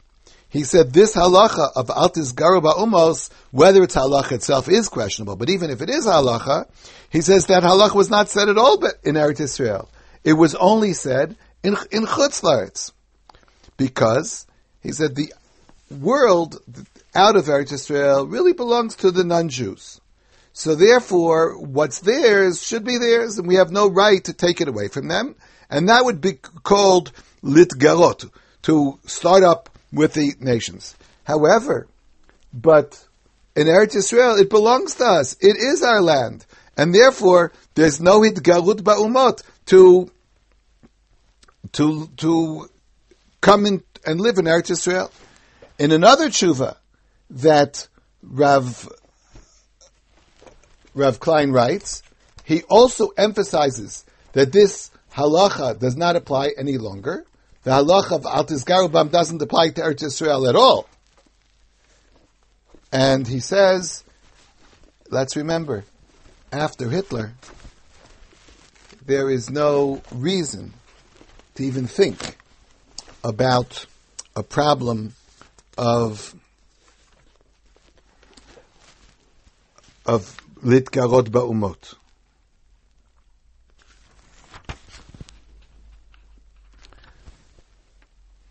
He 0.52 0.66
said 0.66 0.92
this 0.92 1.16
halacha 1.16 1.72
of 1.76 1.90
altis 1.90 2.34
garuba 2.34 2.74
umos, 2.76 3.30
whether 3.52 3.84
it's 3.84 3.96
halacha 3.96 4.34
itself 4.34 4.68
is 4.68 4.90
questionable, 4.90 5.38
but 5.38 5.50
even 5.50 5.70
if 5.70 5.82
it 5.82 5.90
is 5.90 6.06
halacha, 6.06 6.68
he 7.10 7.22
says 7.22 7.48
that 7.48 7.64
halacha 7.64 7.96
was 7.96 8.10
not 8.10 8.30
said 8.30 8.50
at 8.50 8.58
all 8.58 8.84
in 9.04 9.16
Eretz 9.16 9.40
Israel. 9.40 9.90
It 10.26 10.34
was 10.34 10.54
only 10.56 10.92
said 10.92 11.38
in, 11.64 11.78
in 11.92 12.06
Chutz 12.06 12.92
because 13.78 14.46
he 14.82 14.92
said 14.92 15.16
the 15.16 15.34
world 15.90 16.60
out 17.14 17.36
of 17.36 17.46
Eretz 17.46 17.72
Israel 17.72 18.26
really 18.26 18.54
belongs 18.54 18.96
to 18.98 19.12
the 19.12 19.24
non-Jews. 19.24 20.00
So 20.54 20.76
therefore, 20.76 21.58
what's 21.58 22.00
theirs 22.00 22.62
should 22.62 22.84
be 22.84 22.98
theirs, 22.98 23.38
and 23.38 23.48
we 23.48 23.56
have 23.56 23.72
no 23.72 23.90
right 23.90 24.24
to 24.24 24.34
take 24.34 24.62
it 24.62 24.68
away 24.68 24.88
from 24.88 25.08
them. 25.08 25.36
And 25.70 25.88
that 25.90 26.04
would 26.04 26.20
be 26.20 26.34
called 26.34 27.12
litgarot, 27.44 28.30
to 28.64 29.00
start 29.06 29.44
up 29.44 29.70
with 29.92 30.14
the 30.14 30.34
nations. 30.40 30.96
However, 31.24 31.88
but 32.54 33.08
in 33.56 33.68
Eretz 33.68 33.96
Israel, 33.96 34.36
it 34.36 34.50
belongs 34.50 34.96
to 34.96 35.06
us. 35.06 35.36
It 35.40 35.56
is 35.58 35.82
our 35.82 36.02
land. 36.02 36.46
And 36.78 36.94
therefore, 36.94 37.52
there's 37.76 38.02
no 38.02 38.22
hitgarut 38.22 38.82
ba'umot 38.82 39.44
to, 39.68 40.12
to, 41.74 42.10
to 42.18 42.70
come 43.40 43.66
in 43.66 43.84
and 44.06 44.20
live 44.20 44.38
in 44.38 44.46
Eretz 44.46 44.72
Israel. 44.72 45.12
In 45.80 45.92
another 45.92 46.30
tshuva 46.30 46.78
that 47.32 47.88
Rav 48.22 48.90
Rav 50.94 51.20
Klein 51.20 51.52
writes, 51.52 52.04
he 52.44 52.64
also 52.64 53.10
emphasizes 53.18 54.06
that 54.34 54.52
this 54.52 54.92
halacha 55.14 55.80
does 55.80 55.96
not 55.96 56.16
apply 56.16 56.52
any 56.58 56.78
longer. 56.78 57.26
The 57.64 57.72
halacha 57.72 58.12
of 58.12 58.26
Altis 58.26 58.66
Garubam 58.66 59.10
doesn't 59.10 59.42
apply 59.42 59.70
to 59.70 59.82
Eretz 59.82 60.04
Israel 60.04 60.48
at 60.48 60.56
all. 60.56 60.90
And 62.92 63.26
he 63.26 63.40
says, 63.40 64.04
let's 65.10 65.38
remember, 65.38 65.86
after 66.52 66.90
Hitler, 66.90 67.34
there 69.06 69.30
is 69.30 69.50
no 69.50 70.02
reason 70.12 70.74
to 71.56 71.64
even 71.64 71.88
think 71.88 72.38
about 73.24 73.86
a 74.36 74.44
problem 74.44 75.14
of 75.78 76.36
of 80.06 80.38
litgarot 80.64 81.30
ba'umot. 81.30 81.96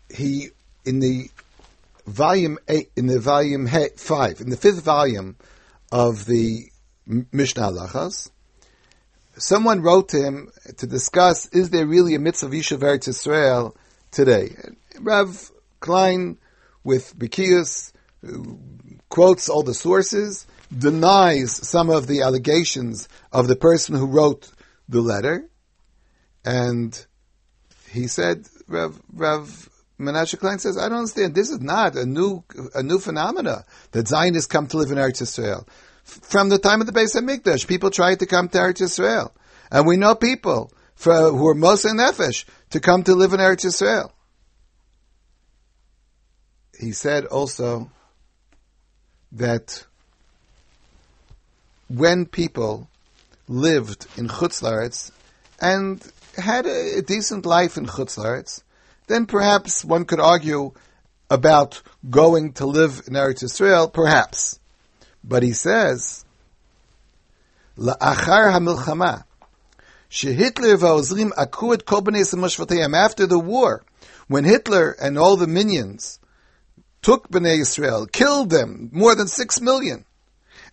He 0.09 0.49
in 0.85 0.99
the 0.99 1.29
volume 2.05 2.57
eight, 2.67 2.91
in 2.95 3.07
the 3.07 3.19
volume 3.19 3.67
five, 3.97 4.41
in 4.41 4.49
the 4.49 4.57
fifth 4.57 4.83
volume 4.83 5.37
of 5.91 6.25
the 6.25 6.69
Mishnah 7.05 7.71
Lachas, 7.71 8.29
someone 9.37 9.81
wrote 9.81 10.09
to 10.09 10.21
him 10.21 10.51
to 10.77 10.85
discuss: 10.85 11.47
Is 11.47 11.69
there 11.69 11.85
really 11.85 12.15
a 12.15 12.19
mitzvah 12.19 12.49
Yishuv 12.49 12.79
Eretz 12.79 13.07
Israel 13.07 13.75
today. 14.11 14.55
Rav 14.99 15.51
Klein 15.79 16.37
with 16.83 17.17
Bikius 17.17 17.93
uh, 18.27 18.37
quotes 19.09 19.49
all 19.49 19.63
the 19.63 19.73
sources, 19.73 20.45
denies 20.75 21.67
some 21.67 21.89
of 21.89 22.07
the 22.07 22.21
allegations 22.21 23.09
of 23.31 23.47
the 23.47 23.55
person 23.55 23.95
who 23.95 24.05
wrote 24.05 24.51
the 24.87 25.01
letter, 25.01 25.49
and 26.45 27.05
he 27.89 28.07
said, 28.07 28.47
Rav, 28.67 28.99
Rav 29.13 29.69
Menashe 29.99 30.39
Klein 30.39 30.59
says, 30.59 30.77
I 30.77 30.89
don't 30.89 30.99
understand. 30.99 31.35
This 31.35 31.49
is 31.49 31.61
not 31.61 31.95
a 31.95 32.05
new 32.05 32.43
a 32.73 32.81
new 32.81 32.99
phenomena 32.99 33.65
that 33.91 34.07
Zionists 34.07 34.47
come 34.47 34.67
to 34.67 34.77
live 34.77 34.91
in 34.91 34.97
Eretz 34.97 35.21
Israel. 35.21 35.67
From 36.03 36.49
the 36.49 36.57
time 36.57 36.81
of 36.81 36.87
the 36.87 36.93
Beis 36.93 37.15
Hamikdash, 37.15 37.67
people 37.67 37.91
tried 37.91 38.19
to 38.19 38.25
come 38.25 38.49
to 38.49 38.57
Eretz 38.57 38.81
Israel, 38.81 39.33
and 39.71 39.85
we 39.85 39.97
know 39.97 40.15
people 40.15 40.71
for, 40.95 41.31
who 41.31 41.47
are 41.47 41.55
Moshe 41.55 41.89
and 41.89 41.99
Nefesh 41.99 42.45
to 42.71 42.79
come 42.79 43.03
to 43.03 43.15
live 43.15 43.33
in 43.33 43.39
Eretz 43.39 43.65
Israel. 43.65 44.11
He 46.79 46.91
said 46.91 47.25
also 47.25 47.91
that 49.33 49.85
when 51.97 52.25
people 52.25 52.89
lived 53.47 54.07
in 54.17 54.27
Chutz 54.27 55.11
and 55.59 56.11
had 56.37 56.65
a, 56.65 56.99
a, 56.99 57.01
decent 57.01 57.45
life 57.45 57.77
in 57.77 57.85
Chutz 57.85 58.63
then 59.07 59.25
perhaps 59.25 59.83
one 59.83 60.05
could 60.05 60.19
argue 60.19 60.71
about 61.29 61.81
going 62.09 62.53
to 62.53 62.65
live 62.65 63.03
in 63.07 63.13
Eretz 63.13 63.43
Yisrael, 63.43 63.91
perhaps. 63.91 64.59
But 65.23 65.43
he 65.43 65.53
says, 65.53 66.25
La'achar 67.77 68.51
ha-milchama, 68.51 69.23
Shehitler 70.09 70.77
v'ozrim 70.77 71.31
akuet 71.31 71.85
kol 71.85 72.01
b'nei 72.01 72.93
After 72.93 73.25
the 73.25 73.39
war, 73.39 73.83
when 74.27 74.45
Hitler 74.45 74.91
and 74.91 75.17
all 75.17 75.35
the 75.35 75.47
minions 75.47 76.19
took 77.01 77.29
Bnei 77.29 77.59
Israel, 77.59 78.05
killed 78.05 78.49
them, 78.49 78.89
more 78.91 79.15
than 79.15 79.27
six 79.27 79.59
million, 79.59 80.05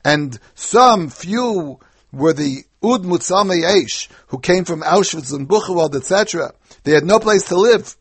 and 0.04 0.38
some 0.54 1.08
few 1.10 1.80
were 2.12 2.32
the 2.32 2.64
Ud 2.82 3.02
Mutzamei 3.02 4.08
who 4.28 4.38
came 4.38 4.64
from 4.64 4.82
Auschwitz 4.82 5.32
and 5.32 5.48
Buchenwald, 5.48 5.94
etc. 5.94 6.52
They 6.84 6.92
had 6.92 7.04
no 7.04 7.18
place 7.18 7.48
to 7.48 7.56
live. 7.56 7.96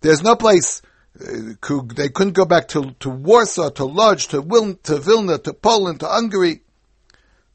There's 0.00 0.22
no 0.22 0.36
place, 0.36 0.82
uh, 1.18 1.84
they 1.94 2.10
couldn't 2.10 2.34
go 2.34 2.44
back 2.44 2.68
to, 2.68 2.90
to 3.00 3.08
Warsaw, 3.08 3.70
to 3.70 3.84
Lodz, 3.86 4.26
to, 4.28 4.42
Wil- 4.42 4.74
to 4.82 4.98
Vilna, 4.98 5.38
to 5.38 5.54
Poland, 5.54 6.00
to 6.00 6.06
Hungary. 6.06 6.60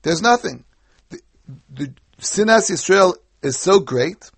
There's 0.01 0.21
nothing. 0.21 0.65
The, 1.09 1.19
the 1.69 1.93
Sinas 2.19 2.71
Yisrael 2.71 3.15
is 3.43 3.57
so 3.57 3.79
great, 3.79 4.31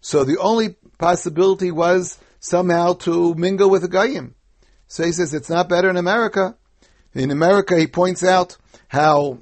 so 0.00 0.24
the 0.24 0.38
only 0.38 0.76
possibility 0.98 1.70
was 1.70 2.18
somehow 2.40 2.94
to 2.94 3.34
mingle 3.34 3.68
with 3.68 3.82
the 3.82 3.88
Goyim. 3.88 4.34
So 4.88 5.04
he 5.04 5.12
says 5.12 5.34
it's 5.34 5.50
not 5.50 5.68
better 5.68 5.90
in 5.90 5.96
America. 5.96 6.56
In 7.16 7.30
America, 7.30 7.78
he 7.78 7.86
points 7.86 8.22
out 8.22 8.58
how 8.88 9.38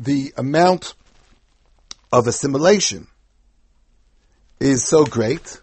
the 0.00 0.32
amount 0.38 0.94
of 2.10 2.26
assimilation 2.26 3.06
is 4.58 4.82
so 4.82 5.04
great, 5.04 5.60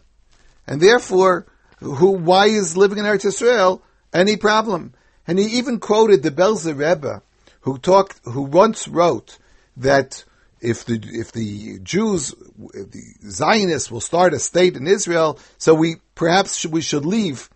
and 0.68 0.80
therefore 0.80 1.48
who, 1.80 2.12
why 2.12 2.46
is 2.46 2.78
living 2.78 3.00
in 3.00 3.06
Eretz 3.06 3.26
Israel 3.26 3.82
any 4.14 4.38
problem? 4.38 4.94
And 5.28 5.40
he 5.40 5.58
even 5.58 5.80
quoted 5.80 6.22
the 6.22 6.30
Belzer 6.30 6.78
Rebbe, 6.78 7.24
who 7.62 7.80
talked, 7.80 8.22
who 8.26 8.44
once 8.44 8.88
wrote 8.88 9.40
that 9.76 10.24
if 10.62 10.86
the 10.86 11.02
if 11.04 11.32
the 11.32 11.80
Jews, 11.80 12.36
the 12.60 13.04
Zionists 13.28 13.90
will 13.90 14.02
start 14.02 14.36
a 14.36 14.40
state 14.40 14.78
in 14.78 14.86
Israel, 14.86 15.40
so 15.58 15.74
we 15.74 15.96
perhaps 16.14 16.64
we 16.68 16.82
should 16.82 17.06
leave 17.06 17.50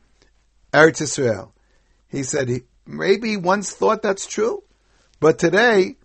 Eretz 0.73 0.99
Israel. 0.99 1.53
He 2.07 2.23
said 2.23 2.49
maybe 2.89 3.37
once 3.37 3.71
thought 3.71 4.01
that's 4.01 4.25
true, 4.25 4.63
but 5.19 5.39
today, 5.39 5.95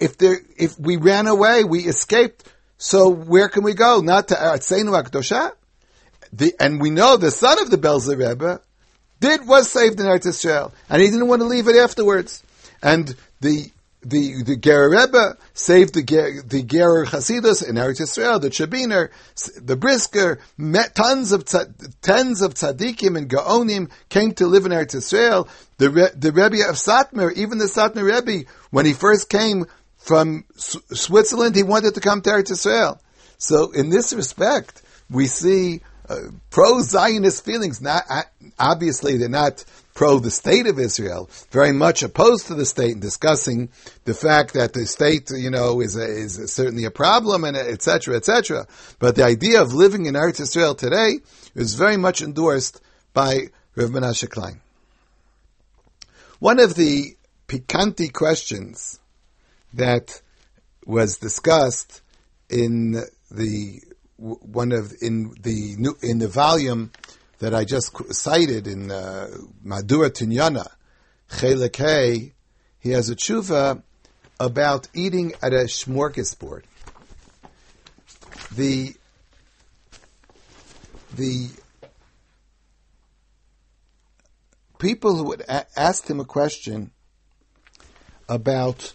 if 0.00 0.16
there 0.18 0.38
if 0.56 0.78
we 0.78 0.96
ran 0.96 1.26
away, 1.26 1.64
we 1.64 1.80
escaped. 1.80 2.44
So 2.78 3.08
where 3.08 3.48
can 3.48 3.62
we 3.62 3.74
go? 3.74 4.00
Not 4.00 4.28
to 4.28 4.42
uh, 4.42 4.56
Artseinu 4.56 5.00
Akdosha? 5.00 5.52
The, 6.32 6.54
and 6.58 6.80
we 6.80 6.90
know 6.90 7.16
the 7.16 7.30
son 7.30 7.60
of 7.62 7.70
the 7.70 7.78
Belzer 7.78 8.18
Rebbe 8.18 8.60
did 9.20 9.46
was 9.46 9.70
saved 9.70 10.00
in 10.00 10.06
Eretz 10.06 10.26
Israel, 10.26 10.72
and 10.90 11.00
he 11.00 11.08
didn't 11.08 11.28
want 11.28 11.40
to 11.42 11.46
leave 11.46 11.68
it 11.68 11.76
afterwards. 11.76 12.42
And 12.82 13.14
the 13.40 13.70
the 14.04 14.42
the 14.42 14.56
Ger 14.56 14.90
Rebbe 14.90 15.36
saved 15.52 15.94
the 15.94 16.02
Ger, 16.02 16.42
the 16.42 16.62
Ger 16.62 17.04
Hasidus 17.04 17.66
in 17.66 17.76
Eretz 17.76 18.00
Yisrael, 18.00 18.40
the 18.40 18.50
Chabiner, 18.50 19.10
the 19.60 19.76
Brisker, 19.76 20.38
met 20.56 20.94
tons 20.94 21.32
of 21.32 21.44
tens 22.02 22.42
of 22.42 22.54
tzaddikim 22.54 23.16
and 23.16 23.28
gaonim 23.28 23.90
came 24.08 24.32
to 24.32 24.46
live 24.46 24.66
in 24.66 24.72
Eretz 24.72 24.94
Yisrael. 24.94 25.48
The 25.78 26.12
the 26.16 26.32
Rebbe 26.32 26.68
of 26.68 26.76
Satmar, 26.76 27.32
even 27.32 27.58
the 27.58 27.64
Satmar 27.64 28.04
Rebbe, 28.04 28.48
when 28.70 28.86
he 28.86 28.92
first 28.92 29.28
came 29.28 29.66
from 29.96 30.44
Switzerland, 30.56 31.56
he 31.56 31.62
wanted 31.62 31.94
to 31.94 32.00
come 32.00 32.20
to 32.22 32.30
Eretz 32.30 32.50
Yisrael. 32.50 32.98
So 33.38 33.72
in 33.72 33.90
this 33.90 34.12
respect, 34.12 34.82
we 35.10 35.26
see 35.26 35.80
uh, 36.08 36.16
pro-Zionist 36.50 37.44
feelings. 37.44 37.80
Not 37.80 38.04
obviously 38.58 39.16
they're 39.16 39.28
not 39.28 39.64
pro 39.94 40.18
the 40.18 40.30
state 40.30 40.66
of 40.66 40.78
Israel, 40.78 41.30
very 41.50 41.72
much 41.72 42.02
opposed 42.02 42.48
to 42.48 42.54
the 42.54 42.66
state, 42.66 42.92
and 42.92 43.00
discussing 43.00 43.70
the 44.04 44.14
fact 44.14 44.54
that 44.54 44.72
the 44.72 44.86
state, 44.86 45.30
you 45.30 45.50
know, 45.50 45.80
is 45.80 45.96
a, 45.96 46.04
is 46.04 46.52
certainly 46.52 46.84
a 46.84 46.90
problem, 46.90 47.44
and 47.44 47.56
etc. 47.56 48.16
etc. 48.16 48.66
But 48.98 49.16
the 49.16 49.24
idea 49.24 49.62
of 49.62 49.72
living 49.72 50.06
in 50.06 50.14
Eretz 50.14 50.40
Israel 50.40 50.74
today 50.74 51.20
is 51.54 51.74
very 51.74 51.96
much 51.96 52.20
endorsed 52.20 52.80
by 53.12 53.48
Rav 53.76 53.90
Menashe 53.90 54.28
Klein. 54.28 54.60
One 56.40 56.58
of 56.58 56.74
the 56.74 57.16
picanti 57.48 58.12
questions 58.12 58.98
that 59.72 60.20
was 60.84 61.18
discussed 61.18 62.02
in 62.50 63.02
the 63.30 63.80
one 64.16 64.72
of 64.72 64.92
in 65.00 65.34
the 65.40 65.74
new, 65.76 65.96
in 66.02 66.18
the 66.18 66.28
volume 66.28 66.92
that 67.38 67.54
I 67.54 67.64
just 67.64 68.14
cited 68.14 68.66
in 68.66 68.90
uh, 68.90 69.28
Madura 69.62 70.10
Tinyana, 70.10 70.68
Chelek 71.30 72.32
he 72.78 72.90
has 72.90 73.08
a 73.08 73.16
tshuva 73.16 73.82
about 74.38 74.88
eating 74.94 75.32
at 75.42 75.52
a 75.52 75.64
smorgasbord. 75.64 76.64
The 78.54 78.94
the 81.16 81.48
people 84.78 85.16
who 85.16 85.30
had 85.30 85.40
a- 85.48 85.66
asked 85.78 86.10
him 86.10 86.20
a 86.20 86.24
question 86.24 86.90
about 88.28 88.92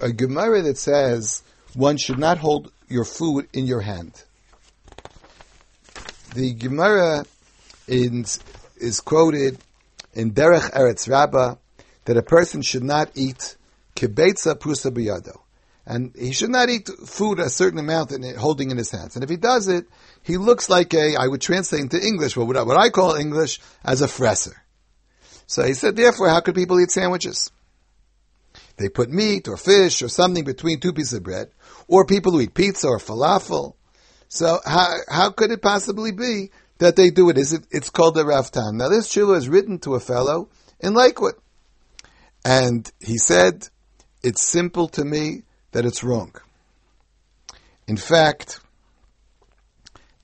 a 0.00 0.12
Gemara 0.12 0.62
that 0.62 0.78
says 0.78 1.42
one 1.74 1.96
should 1.96 2.18
not 2.18 2.38
hold 2.38 2.72
your 2.88 3.04
food 3.04 3.48
in 3.52 3.66
your 3.66 3.80
hand. 3.80 4.22
The 6.34 6.52
Gemara 6.54 7.24
is, 7.86 8.40
is 8.76 9.00
quoted 9.00 9.58
in 10.14 10.32
Derech 10.32 10.70
Eretz 10.72 11.08
Rabbah 11.08 11.56
that 12.04 12.16
a 12.16 12.22
person 12.22 12.62
should 12.62 12.82
not 12.82 13.10
eat 13.14 13.56
kibetza 13.94 14.54
prusa 14.54 14.90
biyado. 14.90 15.38
And 15.86 16.14
he 16.18 16.32
should 16.32 16.50
not 16.50 16.68
eat 16.68 16.88
food 17.06 17.38
a 17.38 17.48
certain 17.48 17.78
amount 17.78 18.12
in 18.12 18.22
it, 18.22 18.36
holding 18.36 18.70
in 18.70 18.76
his 18.76 18.90
hands. 18.90 19.14
And 19.14 19.24
if 19.24 19.30
he 19.30 19.36
does 19.36 19.68
it, 19.68 19.86
he 20.22 20.36
looks 20.36 20.68
like 20.68 20.92
a, 20.92 21.16
I 21.16 21.26
would 21.26 21.40
translate 21.40 21.80
into 21.80 21.98
English, 21.98 22.36
what, 22.36 22.46
what 22.46 22.76
I 22.76 22.90
call 22.90 23.14
English, 23.14 23.60
as 23.82 24.02
a 24.02 24.06
fresser. 24.06 24.54
So 25.46 25.62
he 25.62 25.72
said, 25.72 25.96
therefore, 25.96 26.28
how 26.28 26.40
could 26.40 26.54
people 26.54 26.78
eat 26.78 26.90
sandwiches? 26.90 27.50
They 28.76 28.90
put 28.90 29.10
meat 29.10 29.48
or 29.48 29.56
fish 29.56 30.02
or 30.02 30.08
something 30.08 30.44
between 30.44 30.78
two 30.78 30.92
pieces 30.92 31.14
of 31.14 31.22
bread, 31.22 31.50
or 31.88 32.04
people 32.04 32.32
who 32.32 32.40
eat 32.40 32.54
pizza 32.54 32.86
or 32.86 32.98
falafel. 32.98 33.74
So 34.28 34.60
how, 34.64 34.94
how 35.08 35.30
could 35.30 35.50
it 35.50 35.62
possibly 35.62 36.12
be 36.12 36.50
that 36.78 36.94
they 36.94 37.10
do 37.10 37.30
it? 37.30 37.38
Is 37.38 37.54
it 37.54 37.66
it's 37.70 37.90
called 37.90 38.16
a 38.18 38.24
raftan? 38.24 38.74
Now 38.74 38.88
this 38.88 39.08
shula 39.08 39.36
is 39.36 39.48
written 39.48 39.78
to 39.80 39.94
a 39.94 40.00
fellow 40.00 40.50
in 40.78 40.94
Lakewood. 40.94 41.34
And 42.44 42.90
he 43.00 43.18
said, 43.18 43.68
it's 44.22 44.42
simple 44.42 44.88
to 44.88 45.04
me 45.04 45.42
that 45.72 45.84
it's 45.84 46.04
wrong. 46.04 46.34
In 47.86 47.96
fact, 47.96 48.60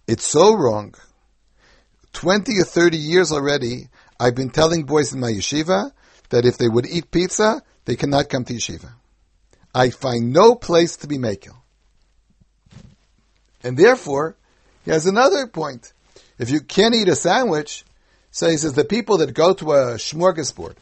it's 0.07 0.25
so 0.25 0.55
wrong. 0.55 0.95
20 2.13 2.53
or 2.61 2.65
30 2.65 2.97
years 2.97 3.33
already, 3.33 3.89
I've 4.21 4.35
been 4.35 4.51
telling 4.51 4.85
boys 4.85 5.13
in 5.13 5.21
my 5.21 5.31
yeshiva 5.31 5.91
that 6.29 6.45
if 6.45 6.59
they 6.59 6.69
would 6.69 6.87
eat 6.87 7.11
pizza, 7.11 7.63
they 7.85 7.97
cannot 7.97 8.29
come 8.29 8.45
to 8.45 8.55
yeshiva. 8.55 8.93
I 9.75 9.91
find 9.91 10.33
no 10.33 10.55
place 10.55 10.97
to 10.99 11.09
be 11.09 11.19
makel. 11.19 11.57
And 13.63 13.77
therefore, 13.77 14.37
he 14.85 14.91
has 14.91 15.07
another 15.07 15.47
point. 15.47 15.93
If 16.39 16.51
you 16.51 16.61
can't 16.61 16.95
eat 16.95 17.09
a 17.09 17.17
sandwich, 17.17 17.85
so 18.31 18.49
he 18.49 18.57
says 18.57 18.75
the 18.75 18.85
people 18.85 19.19
that 19.19 19.35
go 19.35 19.55
to 19.55 19.73
a 19.73 19.95
smorgasbord 19.95 20.77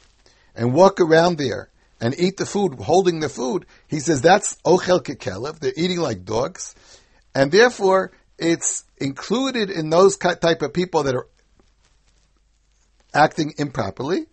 and 0.54 0.74
walk 0.74 1.00
around 1.00 1.38
there 1.38 1.70
and 2.00 2.18
eat 2.18 2.36
the 2.36 2.46
food, 2.46 2.74
holding 2.74 3.20
the 3.20 3.28
food, 3.28 3.66
he 3.86 4.00
says 4.00 4.20
that's 4.20 4.56
ochel 4.64 5.00
kekelev. 5.00 5.60
They're 5.60 5.72
eating 5.76 6.00
like 6.00 6.24
dogs, 6.24 6.74
and 7.34 7.52
therefore 7.52 8.12
it's 8.38 8.84
included 8.98 9.70
in 9.70 9.90
those 9.90 10.16
type 10.16 10.62
of 10.62 10.72
people 10.72 11.04
that 11.04 11.14
are 11.14 11.28
acting 13.14 13.54
improperly. 13.56 14.26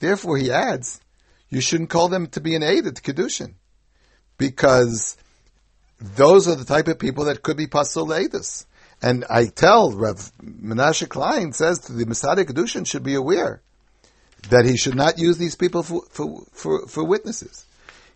Therefore, 0.00 0.36
he 0.36 0.50
adds, 0.50 1.00
you 1.48 1.60
shouldn't 1.60 1.90
call 1.90 2.08
them 2.08 2.26
to 2.28 2.40
be 2.40 2.56
an 2.56 2.62
aid 2.62 2.86
at 2.86 2.94
kedushin, 2.94 3.54
because 4.42 5.16
those 6.00 6.48
are 6.48 6.56
the 6.56 6.64
type 6.64 6.88
of 6.88 6.98
people 6.98 7.26
that 7.26 7.42
could 7.42 7.56
be 7.56 7.68
pasul 7.68 8.08
leidus. 8.08 8.66
And 9.00 9.24
I 9.30 9.46
tell 9.46 9.92
Rav 9.92 10.32
Menashe 10.42 11.08
Klein 11.08 11.52
says 11.52 11.78
to 11.80 11.92
the 11.92 12.06
Masada 12.06 12.44
Kedushin 12.44 12.84
should 12.84 13.04
be 13.04 13.14
aware 13.14 13.62
that 14.50 14.64
he 14.64 14.76
should 14.76 14.96
not 14.96 15.18
use 15.18 15.38
these 15.38 15.54
people 15.54 15.84
for, 15.84 16.02
for, 16.10 16.44
for, 16.52 16.86
for 16.88 17.04
witnesses. 17.04 17.64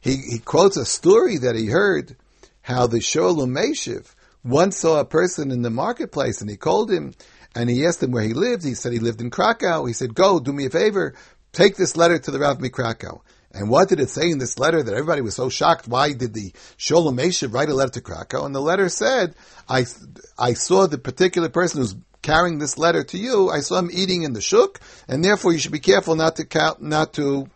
He, 0.00 0.16
he 0.16 0.38
quotes 0.40 0.76
a 0.76 0.84
story 0.84 1.38
that 1.38 1.54
he 1.54 1.66
heard 1.66 2.16
how 2.62 2.88
the 2.88 2.98
Shoel 2.98 3.46
U'Meshiv 3.46 4.12
once 4.42 4.78
saw 4.78 4.98
a 4.98 5.04
person 5.04 5.52
in 5.52 5.62
the 5.62 5.70
marketplace 5.70 6.40
and 6.40 6.50
he 6.50 6.56
called 6.56 6.90
him 6.90 7.14
and 7.54 7.70
he 7.70 7.86
asked 7.86 8.02
him 8.02 8.10
where 8.10 8.24
he 8.24 8.34
lived. 8.34 8.64
He 8.64 8.74
said 8.74 8.92
he 8.92 8.98
lived 8.98 9.20
in 9.20 9.30
Krakow. 9.30 9.86
He 9.86 9.92
said, 9.92 10.12
go, 10.12 10.40
do 10.40 10.52
me 10.52 10.66
a 10.66 10.70
favor, 10.70 11.14
take 11.52 11.76
this 11.76 11.96
letter 11.96 12.18
to 12.18 12.30
the 12.32 12.40
Rav 12.40 12.58
Mikrakow. 12.58 13.20
And 13.56 13.70
what 13.70 13.88
did 13.88 14.00
it 14.00 14.10
say 14.10 14.30
in 14.30 14.36
this 14.38 14.58
letter 14.58 14.82
that 14.82 14.92
everybody 14.92 15.22
was 15.22 15.34
so 15.34 15.48
shocked? 15.48 15.88
Why 15.88 16.12
did 16.12 16.34
the 16.34 16.52
Shoel 16.76 17.10
U'Meshiv 17.10 17.54
write 17.54 17.70
a 17.70 17.74
letter 17.74 17.92
to 17.92 18.00
Krakow? 18.02 18.44
And 18.44 18.54
the 18.54 18.60
letter 18.60 18.90
said, 18.90 19.34
I, 19.66 19.86
I 20.38 20.52
saw 20.52 20.86
the 20.86 20.98
particular 20.98 21.48
person 21.48 21.80
who's 21.80 21.96
carrying 22.20 22.58
this 22.58 22.76
letter 22.76 23.02
to 23.02 23.16
you. 23.16 23.48
I 23.48 23.60
saw 23.60 23.78
him 23.78 23.88
eating 23.90 24.24
in 24.24 24.34
the 24.34 24.42
shuk, 24.42 24.78
and 25.08 25.24
therefore 25.24 25.54
you 25.54 25.58
should 25.58 25.72
be 25.72 25.80
careful 25.80 26.16
not 26.16 26.36
to 26.36 26.44
count, 26.44 26.82
not 26.82 27.14
to 27.14 27.48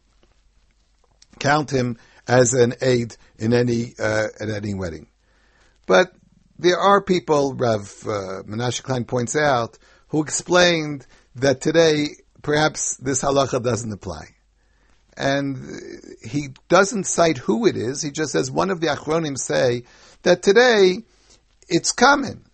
count 1.38 1.70
him 1.70 1.98
as 2.26 2.54
an 2.54 2.74
aid 2.80 3.14
in 3.38 3.52
any, 3.52 3.92
uh, 3.98 4.28
at 4.40 4.48
any 4.48 4.72
wedding. 4.72 5.06
But 5.86 6.14
there 6.58 6.78
are 6.78 7.02
people, 7.02 7.52
Rav 7.52 7.80
uh, 8.04 8.42
Menashe 8.44 8.82
Klein 8.82 9.04
points 9.04 9.36
out, 9.36 9.76
who 10.08 10.22
explained 10.22 11.06
that 11.36 11.60
today 11.60 12.08
perhaps 12.40 12.96
this 12.96 13.22
halacha 13.22 13.62
doesn't 13.62 13.92
apply 13.92 14.28
and 15.16 15.59
he 16.23 16.49
doesn't 16.68 17.05
cite 17.05 17.38
who 17.38 17.66
it 17.66 17.77
is. 17.77 18.03
He 18.03 18.11
just 18.11 18.33
says 18.33 18.51
one 18.51 18.70
of 18.70 18.81
the 18.81 18.88
Achronim 18.88 19.38
say 19.38 19.85
that 20.23 20.42
today 20.42 20.99
it's 21.68 21.92
common. 21.92 22.44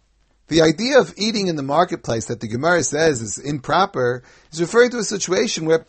The 0.48 0.62
idea 0.62 1.00
of 1.00 1.14
eating 1.16 1.48
in 1.48 1.56
the 1.56 1.62
marketplace 1.62 2.26
that 2.26 2.40
the 2.40 2.48
Gemara 2.48 2.82
says 2.82 3.20
is 3.20 3.38
improper 3.38 4.22
is 4.52 4.60
referring 4.60 4.90
to 4.90 4.98
a 4.98 5.04
situation 5.04 5.66
where 5.66 5.86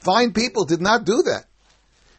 fine 0.00 0.32
people 0.32 0.64
did 0.64 0.80
not 0.80 1.04
do 1.04 1.22
that. 1.22 1.44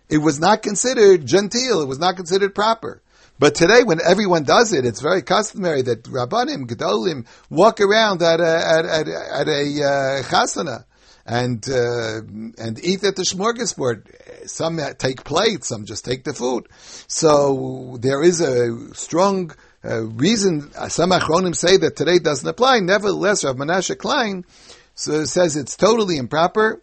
It 0.07 0.19
was 0.19 0.39
not 0.39 0.61
considered 0.61 1.25
genteel. 1.25 1.81
It 1.81 1.87
was 1.87 1.99
not 1.99 2.15
considered 2.15 2.55
proper. 2.55 3.01
But 3.37 3.55
today, 3.55 3.83
when 3.83 3.99
everyone 3.99 4.43
does 4.43 4.71
it, 4.71 4.85
it's 4.85 5.01
very 5.01 5.21
customary 5.21 5.81
that 5.81 6.03
Rabbanim, 6.03 6.67
Gedolim 6.67 7.25
walk 7.49 7.81
around 7.81 8.21
at 8.21 8.39
a, 8.39 8.45
at, 8.45 8.85
at, 8.85 9.07
at 9.09 9.47
a 9.49 9.83
uh, 9.83 10.23
chasana 10.23 10.85
and 11.25 11.67
uh, 11.69 12.21
and 12.57 12.83
eat 12.83 13.03
at 13.03 13.15
the 13.15 13.23
smorgasbord. 13.23 14.47
Some 14.47 14.79
take 14.97 15.23
plates, 15.23 15.67
some 15.69 15.85
just 15.85 16.05
take 16.05 16.23
the 16.23 16.33
food. 16.33 16.67
So 17.07 17.97
there 17.99 18.21
is 18.21 18.41
a 18.41 18.93
strong 18.93 19.51
uh, 19.83 20.03
reason 20.03 20.71
some 20.89 21.11
achronim 21.11 21.55
say 21.55 21.77
that 21.77 21.95
today 21.95 22.19
doesn't 22.19 22.47
apply. 22.47 22.79
Nevertheless, 22.79 23.43
Rav 23.43 23.55
Menashe 23.55 23.97
Klein 23.97 24.45
so 24.93 25.25
says 25.25 25.57
it's 25.57 25.75
totally 25.75 26.17
improper, 26.17 26.81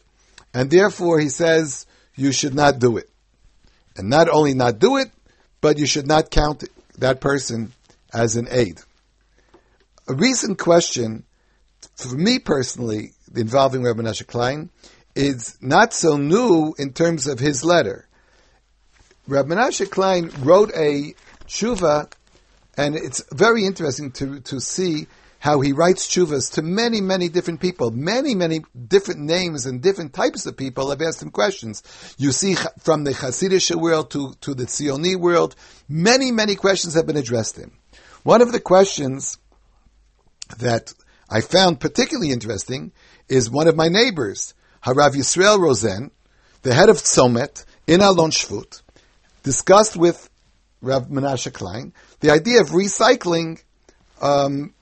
and 0.53 0.71
therefore 0.71 1.19
he 1.19 1.29
says 1.29 1.87
you 2.15 2.33
should 2.33 2.55
not 2.55 2.79
do 2.79 2.99
it. 2.99 3.09
And 3.97 4.09
not 4.09 4.29
only 4.29 4.55
not 4.55 4.79
do 4.79 4.97
it, 4.99 5.11
but 5.61 5.79
you 5.79 5.87
should 5.87 6.07
not 6.07 6.31
count 6.31 6.65
that 6.99 7.21
person 7.21 7.73
as 8.13 8.37
an 8.37 8.49
aid. 8.51 8.81
A 10.09 10.15
recent 10.15 10.59
question, 10.59 11.25
for 11.97 12.17
me 12.17 12.39
personally, 12.39 13.13
involving 13.35 13.83
Rabbi 13.83 14.03
Menashe 14.03 14.27
Klein, 14.27 14.71
is 15.15 15.59
not 15.61 15.93
so 15.93 16.17
new 16.17 16.75
in 16.79 16.93
terms 16.93 17.27
of 17.27 17.39
his 17.39 17.65
letter. 17.65 18.07
Rabbi 19.27 19.55
Menashe 19.55 19.91
Klein 19.91 20.31
wrote 20.41 20.71
a 20.75 21.15
tshuva, 21.47 22.11
and 22.77 22.97
it's 22.97 23.23
very 23.33 23.65
interesting 23.67 24.11
to, 24.13 24.41
to 24.41 24.61
see 24.61 25.07
how 25.43 25.61
he 25.61 25.73
writes 25.73 26.07
tshuvas 26.07 26.53
to 26.53 26.63
many, 26.63 27.01
many 27.01 27.29
different 27.29 27.61
people. 27.61 27.91
Many, 27.91 28.35
many 28.37 28.63
different 28.87 29.21
names 29.21 29.67
and 29.67 29.83
different 29.83 30.15
types 30.15 30.47
of 30.47 30.57
people 30.57 30.91
have 30.91 31.03
asked 31.03 31.21
him 31.21 31.33
questions. 31.33 31.83
You 32.17 32.31
see 32.31 32.55
from 32.79 33.03
the 33.03 33.11
Hasidic 33.11 33.75
world 33.75 34.13
to, 34.13 34.35
to 34.41 34.55
the 34.55 34.67
Tzioni 34.67 35.17
world, 35.17 35.57
many, 35.89 36.31
many 36.31 36.55
questions 36.55 36.95
have 36.95 37.09
been 37.09 37.17
addressed 37.17 37.57
to 37.57 37.63
him. 37.63 37.73
One 38.23 38.41
of 38.41 38.53
the 38.53 38.61
questions 38.61 39.37
that 40.59 40.95
I 41.29 41.41
found 41.41 41.81
particularly 41.81 42.31
interesting 42.31 42.93
is 43.33 43.49
one 43.49 43.67
of 43.67 43.75
my 43.75 43.89
neighbors, 43.89 44.53
Harav 44.85 45.15
Yisrael 45.15 45.59
Rosen, 45.59 46.11
the 46.61 46.75
head 46.75 46.91
of 46.91 46.99
Tzomet 46.99 47.65
in 47.87 48.03
Alon 48.03 48.31
Shvut, 48.31 48.83
discussed 49.43 49.97
with 49.97 50.29
Rav 50.83 51.07
Menashe 51.09 51.51
Klein 51.53 51.95
the 52.21 52.31
idea 52.31 52.61
of 52.61 52.69
recycling 52.69 53.63
um, 54.21 54.75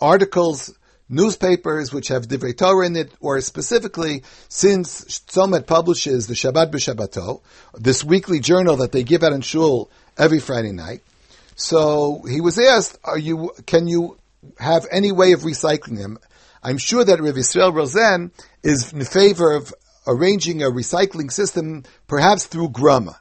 articles, 0.00 0.76
newspapers 1.08 1.92
which 1.92 2.08
have 2.08 2.26
Divrei 2.26 2.56
Torah 2.56 2.86
in 2.86 2.96
it, 2.96 3.12
or 3.20 3.40
specifically, 3.40 4.24
since 4.48 5.20
Tzomet 5.20 5.68
publishes 5.68 6.26
the 6.26 6.34
Shabbat 6.34 6.72
B'Shabbato, 6.72 7.42
this 7.78 8.02
weekly 8.02 8.40
journal 8.40 8.76
that 8.78 8.90
they 8.90 9.04
give 9.04 9.22
out 9.22 9.32
in 9.32 9.40
Shul 9.40 9.88
every 10.18 10.40
Friday 10.40 10.72
night. 10.72 11.02
So 11.54 12.22
he 12.28 12.40
was 12.40 12.58
asked, 12.58 12.98
"Are 13.04 13.18
you? 13.18 13.52
Can 13.66 13.86
you 13.86 14.16
have 14.58 14.84
any 14.90 15.12
way 15.12 15.30
of 15.30 15.42
recycling 15.42 15.96
them?" 15.96 16.18
I'm 16.62 16.78
sure 16.78 17.04
that 17.04 17.20
Rav 17.20 17.34
Yisrael 17.34 17.74
Rosen 17.74 18.30
is 18.62 18.92
in 18.92 19.04
favor 19.04 19.52
of 19.52 19.74
arranging 20.06 20.62
a 20.62 20.70
recycling 20.70 21.32
system, 21.32 21.82
perhaps 22.06 22.46
through 22.46 22.68
Grama. 22.68 23.18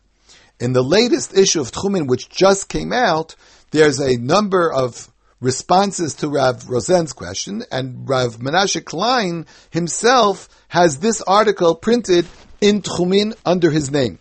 In 0.59 0.73
the 0.73 0.83
latest 0.83 1.35
issue 1.35 1.59
of 1.59 1.71
Tchumin, 1.71 2.07
which 2.07 2.29
just 2.29 2.69
came 2.69 2.93
out, 2.93 3.35
there's 3.71 3.99
a 3.99 4.17
number 4.17 4.71
of 4.71 5.11
responses 5.39 6.13
to 6.15 6.29
Rav 6.29 6.69
Rosen's 6.69 7.13
question, 7.13 7.63
and 7.71 8.07
Rav 8.07 8.37
Menashe 8.37 8.85
Klein 8.85 9.47
himself 9.71 10.47
has 10.67 10.99
this 10.99 11.23
article 11.23 11.73
printed 11.73 12.27
in 12.61 12.83
Tchumin 12.83 13.35
under 13.43 13.71
his 13.71 13.89
name. 13.89 14.19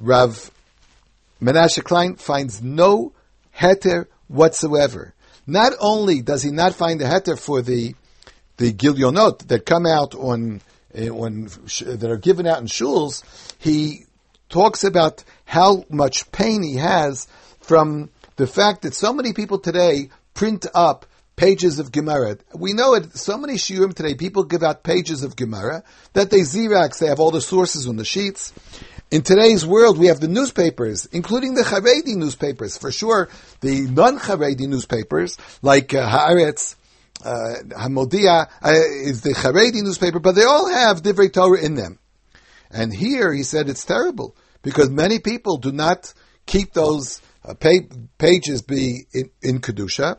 Rav 0.00 0.50
Menashe 1.40 1.84
Klein 1.84 2.16
finds 2.16 2.60
no 2.60 3.12
heter 3.56 4.06
whatsoever. 4.26 5.14
Not 5.46 5.74
only 5.78 6.22
does 6.22 6.42
he 6.42 6.50
not 6.50 6.74
find 6.74 7.00
a 7.02 7.04
heter 7.04 7.38
for 7.38 7.62
the 7.62 7.94
the 8.62 8.72
gilyonot 8.72 9.48
that 9.48 9.66
come 9.66 9.86
out 9.86 10.14
on 10.14 10.60
uh, 10.96 11.08
on 11.08 11.48
that 11.84 12.08
are 12.08 12.16
given 12.16 12.46
out 12.46 12.60
in 12.60 12.66
shuls, 12.66 13.24
he 13.58 14.04
talks 14.48 14.84
about 14.84 15.24
how 15.44 15.84
much 15.90 16.30
pain 16.30 16.62
he 16.62 16.76
has 16.76 17.26
from 17.60 18.08
the 18.36 18.46
fact 18.46 18.82
that 18.82 18.94
so 18.94 19.12
many 19.12 19.32
people 19.32 19.58
today 19.58 20.10
print 20.34 20.66
up 20.74 21.06
pages 21.34 21.80
of 21.80 21.90
Gemara. 21.90 22.38
We 22.54 22.72
know 22.72 22.94
it, 22.94 23.16
so 23.16 23.36
many 23.36 23.54
shiurim 23.54 23.94
today, 23.94 24.14
people 24.14 24.44
give 24.44 24.62
out 24.62 24.84
pages 24.84 25.24
of 25.24 25.34
Gemara 25.34 25.82
that 26.12 26.30
they 26.30 26.40
Xerox, 26.40 26.98
they 26.98 27.08
have 27.08 27.18
all 27.18 27.32
the 27.32 27.40
sources 27.40 27.88
on 27.88 27.96
the 27.96 28.04
sheets. 28.04 28.52
In 29.10 29.22
today's 29.22 29.66
world, 29.66 29.98
we 29.98 30.06
have 30.06 30.20
the 30.20 30.28
newspapers, 30.28 31.06
including 31.06 31.54
the 31.54 31.62
Haredi 31.62 32.14
newspapers. 32.14 32.78
For 32.78 32.92
sure, 32.92 33.28
the 33.60 33.82
non-Haredi 33.82 34.68
newspapers, 34.68 35.36
like 35.62 35.92
uh, 35.92 36.08
Haaretz, 36.08 36.76
uh, 37.24 37.54
Hamodia, 37.70 38.48
uh, 38.62 38.70
is 38.70 39.22
the 39.22 39.30
Haredi 39.30 39.82
newspaper, 39.82 40.18
but 40.18 40.34
they 40.34 40.44
all 40.44 40.68
have 40.68 41.02
Divrei 41.02 41.32
Torah 41.32 41.60
in 41.60 41.74
them. 41.74 41.98
And 42.70 42.94
here, 42.94 43.32
he 43.32 43.42
said 43.42 43.68
it's 43.68 43.84
terrible, 43.84 44.36
because 44.62 44.90
many 44.90 45.18
people 45.18 45.58
do 45.58 45.72
not 45.72 46.12
keep 46.46 46.72
those 46.72 47.20
uh, 47.44 47.54
pages 47.54 48.62
be 48.62 49.06
in, 49.12 49.30
in 49.42 49.60
Kedusha. 49.60 50.18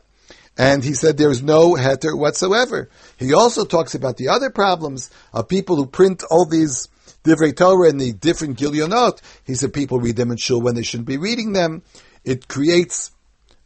And 0.58 0.84
he 0.84 0.94
said 0.94 1.18
there's 1.18 1.42
no 1.42 1.74
heter 1.74 2.18
whatsoever. 2.18 2.89
He 3.18 3.34
also 3.34 3.66
talks 3.66 3.96
about 3.96 4.18
the 4.18 4.30
other 4.30 4.52
problems 4.52 5.10
of 5.34 5.48
people 5.48 5.78
who 5.78 5.88
print 5.88 6.24
all 6.30 6.46
these 6.46 6.89
Divrei 7.24 7.56
Torah 7.56 7.89
and 7.89 8.00
the 8.00 8.13
different 8.13 8.60
Gilionot. 8.60 9.20
He 9.46 9.56
said 9.56 9.74
people 9.74 10.00
read 10.00 10.16
them 10.16 10.30
in 10.30 10.38
shul 10.38 10.62
when 10.62 10.76
they 10.76 10.84
shouldn't 10.84 11.08
be 11.08 11.18
reading 11.18 11.54
them. 11.54 11.82
It 12.24 12.48
creates 12.48 13.12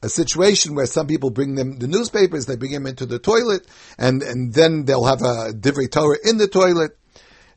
a 0.01 0.09
situation 0.09 0.75
where 0.75 0.85
some 0.85 1.07
people 1.07 1.29
bring 1.29 1.55
them 1.55 1.79
the 1.79 1.87
newspapers, 1.87 2.45
they 2.45 2.55
bring 2.55 2.71
them 2.71 2.85
into 2.85 3.05
the 3.05 3.19
toilet, 3.19 3.65
and, 3.97 4.21
and 4.21 4.53
then 4.53 4.85
they'll 4.85 5.05
have 5.05 5.21
a 5.21 5.51
Divrei 5.53 5.91
Torah 5.91 6.17
in 6.23 6.37
the 6.37 6.47
toilet. 6.47 6.91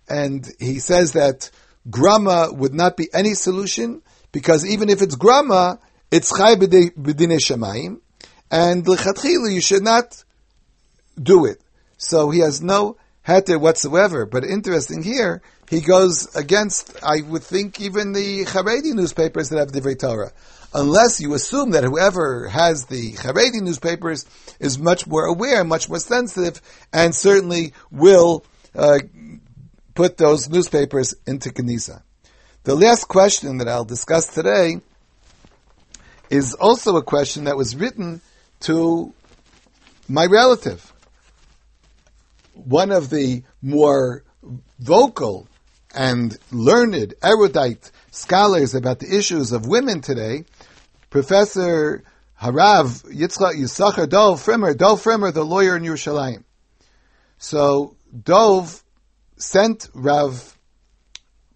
And 0.09 0.47
he 0.59 0.79
says 0.79 1.13
that 1.13 1.51
grama 1.89 2.49
would 2.53 2.75
not 2.75 2.97
be 2.97 3.09
any 3.13 3.35
solution 3.35 4.03
because 4.33 4.67
even 4.67 4.89
if 4.89 5.03
it's 5.03 5.17
grama, 5.17 5.79
it's 6.11 6.37
chai 6.37 6.57
b'dinei 6.57 7.39
shemayim, 7.39 8.01
and 8.51 8.85
lechatchila 8.85 9.53
you 9.53 9.61
should 9.61 9.83
not 9.83 10.25
do 11.21 11.45
it. 11.47 11.61
So 11.99 12.31
he 12.31 12.41
has 12.41 12.63
no 12.63 12.97
heter 13.27 13.61
whatsoever. 13.61 14.27
But 14.27 14.45
interesting 14.45 15.03
here, 15.03 15.43
he 15.69 15.81
goes 15.81 16.35
against, 16.35 16.97
I 17.03 17.21
would 17.23 17.43
think, 17.43 17.81
even 17.81 18.13
the 18.13 18.45
Haredi 18.45 18.95
newspapers 18.95 19.51
that 19.51 19.59
have 19.59 19.73
Divrei 19.73 19.99
Torah. 19.99 20.33
Unless 20.73 21.21
you 21.21 21.35
assume 21.35 21.73
that 21.73 21.83
whoever 21.83 22.49
has 22.49 22.87
the 22.87 23.13
Haredi 23.15 23.61
newspapers 23.61 24.25
is 24.61 24.79
much 24.79 25.07
more 25.07 25.25
aware, 25.25 25.65
much 25.65 25.89
more 25.89 25.99
sensitive, 25.99 26.63
and 26.93 27.15
certainly 27.15 27.73
will 27.91 28.45
uh, 28.75 29.01
put 29.95 30.17
those 30.17 30.49
newspapers 30.49 31.15
into 31.27 31.51
Kenisa. 31.51 32.03
The 32.63 32.77
last 32.77 33.09
question 33.09 33.59
that 33.59 33.69
I'll 33.69 33.85
discuss 33.85 34.29
today 34.29 34.81
is 36.29 36.55
also 36.55 36.97
a 36.97 37.03
question 37.03 37.45
that 37.45 37.57
was 37.57 37.75
written 37.75 38.21
to 38.61 39.13
my 40.09 40.27
relative. 40.27 40.93
One 42.55 42.93
of 42.93 43.11
the 43.11 43.43
more 43.61 44.23
vocal 44.79 45.49
and 45.95 46.39
learned, 46.53 47.15
erudite 47.23 47.91
scholars 48.11 48.75
about 48.75 49.01
the 49.01 49.17
issues 49.17 49.53
of 49.53 49.67
women 49.67 50.01
today, 50.01 50.45
Professor 51.11 52.03
Harav 52.41 53.05
Yitzchak 53.13 53.55
Yisachar 53.55 54.09
Dov 54.09 54.43
Frimer, 54.43 54.77
Dov 54.77 55.03
Frimer, 55.03 55.33
the 55.33 55.45
lawyer 55.45 55.77
in 55.77 55.83
Yerushalayim. 55.83 56.45
So 57.39 57.97
Dov 58.25 58.83
sent 59.37 59.89
Rav 59.93 60.57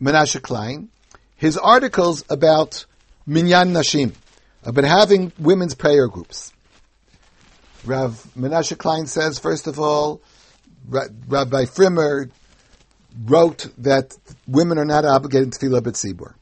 Menashe 0.00 0.42
Klein 0.42 0.90
his 1.36 1.56
articles 1.56 2.24
about 2.28 2.84
Minyan 3.26 3.72
Nashim 3.72 4.14
about 4.64 4.84
having 4.84 5.32
women's 5.38 5.74
prayer 5.74 6.08
groups. 6.08 6.52
Rav 7.84 8.26
Menashe 8.36 8.76
Klein 8.78 9.06
says, 9.06 9.38
first 9.38 9.66
of 9.66 9.78
all, 9.78 10.22
Rabbi 10.88 11.64
Frimer 11.64 12.30
wrote 13.24 13.70
that 13.78 14.16
women 14.46 14.78
are 14.78 14.84
not 14.84 15.04
obligated 15.04 15.52
to 15.52 15.58
tefillah 15.58 15.80
b'tzibur. 15.80 16.34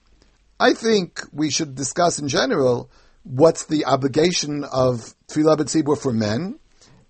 I 0.59 0.75
think 0.75 1.21
we 1.33 1.51
should 1.51 1.75
discuss 1.75 2.19
in 2.19 2.29
general 2.29 2.89
what's 3.25 3.67
the 3.67 3.85
obligation 3.87 4.65
of 4.65 5.15
tefillah 5.29 5.57
b'tzibur 5.57 5.99
for 5.99 6.13
men, 6.13 6.59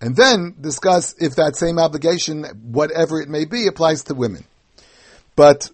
and 0.01 0.15
then 0.15 0.55
discuss 0.59 1.15
if 1.19 1.35
that 1.35 1.55
same 1.55 1.79
obligation, 1.79 2.43
whatever 2.63 3.21
it 3.21 3.29
may 3.29 3.45
be, 3.45 3.67
applies 3.67 4.03
to 4.03 4.13
women. 4.13 4.43
But 5.35 5.69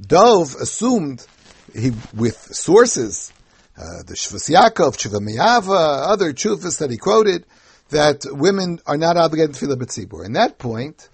Dov 0.00 0.54
assumed 0.54 1.26
he, 1.74 1.92
with 2.14 2.36
sources 2.36 3.32
uh, 3.76 4.02
the 4.06 4.14
Shvus 4.14 4.50
Yaakov, 4.50 4.96
Tshuva 4.96 5.20
Miyava, 5.20 6.08
other 6.08 6.32
Chuvas 6.32 6.78
that 6.78 6.90
he 6.90 6.96
quoted, 6.96 7.44
that 7.90 8.24
women 8.24 8.80
are 8.86 8.96
not 8.96 9.16
obligated 9.16 9.54
to 9.56 9.66
tefillah 9.66 9.76
b'tzibur. 9.76 10.24
In 10.24 10.32
that 10.32 10.58
point, 10.58 11.08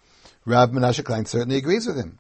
Rav 0.45 0.71
Menashe 0.71 1.05
Klein 1.05 1.27
certainly 1.27 1.57
agrees 1.57 1.87
with 1.87 1.97
him. 1.97 2.20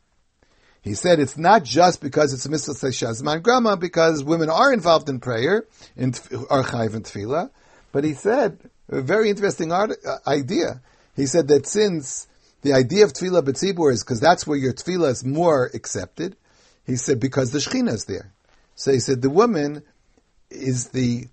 He 0.83 0.95
said 0.95 1.21
it's 1.21 1.37
not 1.37 1.62
just 1.62 2.01
because 2.01 2.33
it's 2.33 2.49
mitzvah 2.49 2.73
shazman 2.73 3.43
grama, 3.43 3.77
because 3.77 4.25
women 4.25 4.49
are 4.49 4.73
involved 4.73 5.09
in 5.09 5.21
prayer, 5.21 5.66
in 5.97 6.14
archive 6.49 6.95
and 6.95 7.05
tefillah, 7.05 7.51
but 7.93 8.05
he 8.05 8.14
said 8.14 8.59
a 8.88 9.03
very 9.03 9.29
interesting 9.29 9.73
art, 9.73 9.93
uh, 10.07 10.16
idea. 10.27 10.81
He 11.16 11.27
said 11.27 11.49
that 11.49 11.66
since 11.66 12.27
the 12.62 12.73
idea 12.73 13.05
of 13.05 13.12
tefillah 13.12 13.43
b'tzibur 13.43 13.93
is 13.93 14.03
because 14.03 14.21
that's 14.21 14.47
where 14.47 14.57
your 14.57 14.73
tefillah 14.73 15.11
is 15.11 15.25
more 15.25 15.71
accepted, 15.75 16.37
he 16.87 16.97
said 16.97 17.21
because 17.21 17.51
the 17.51 17.59
shechina 17.59 17.93
is 17.93 18.07
there. 18.07 18.33
So 18.75 18.93
he 18.93 19.01
said 19.01 19.21
the 19.21 19.31
woman 19.31 19.83
is 20.51 20.88
the 20.88 21.27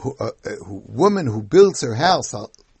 who, 0.00 0.16
uh, 0.18 0.30
a 0.44 0.64
woman 0.64 1.26
who 1.26 1.42
builds 1.42 1.82
her 1.82 1.94
house 1.94 2.34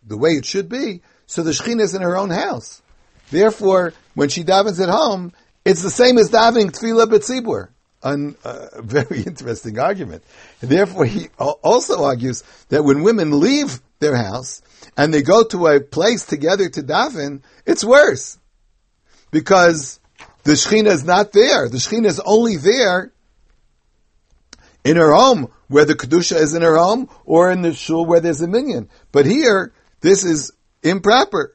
the 0.06 0.16
way 0.16 0.30
it 0.30 0.46
should 0.46 0.68
be, 0.68 1.02
so 1.26 1.42
the 1.42 1.50
Shekhinah 1.52 1.82
is 1.82 1.94
in 1.94 2.02
her 2.02 2.16
own 2.16 2.30
house. 2.30 2.82
Therefore, 3.30 3.92
when 4.14 4.28
she 4.28 4.42
davens 4.42 4.82
at 4.82 4.88
home, 4.88 5.32
it's 5.64 5.82
the 5.82 5.90
same 5.90 6.18
as 6.18 6.30
davening 6.30 6.70
tefillah 6.70 7.06
b'tzibur. 7.06 7.68
A 8.02 8.48
uh, 8.48 8.68
very 8.82 9.22
interesting 9.22 9.78
argument. 9.78 10.24
And 10.62 10.70
therefore, 10.70 11.04
he 11.04 11.28
also 11.38 12.04
argues 12.04 12.42
that 12.70 12.82
when 12.82 13.02
women 13.02 13.40
leave 13.40 13.80
their 13.98 14.16
house 14.16 14.62
and 14.96 15.12
they 15.12 15.22
go 15.22 15.44
to 15.44 15.66
a 15.66 15.80
place 15.80 16.24
together 16.24 16.68
to 16.70 16.82
daven, 16.82 17.42
it's 17.66 17.84
worse 17.84 18.38
because 19.30 20.00
the 20.44 20.52
Shekhinah 20.52 20.88
is 20.88 21.04
not 21.04 21.32
there. 21.32 21.68
The 21.68 21.76
Shekhinah 21.76 22.06
is 22.06 22.20
only 22.20 22.56
there 22.56 23.12
in 24.82 24.96
her 24.96 25.12
home, 25.12 25.52
where 25.68 25.84
the 25.84 25.94
Kedusha 25.94 26.36
is 26.36 26.54
in 26.54 26.62
her 26.62 26.76
home, 26.76 27.08
or 27.24 27.50
in 27.50 27.62
the 27.62 27.74
shul 27.74 28.06
where 28.06 28.20
there's 28.20 28.40
a 28.40 28.48
minion. 28.48 28.88
But 29.12 29.26
here, 29.26 29.72
this 30.00 30.24
is 30.24 30.52
improper. 30.82 31.54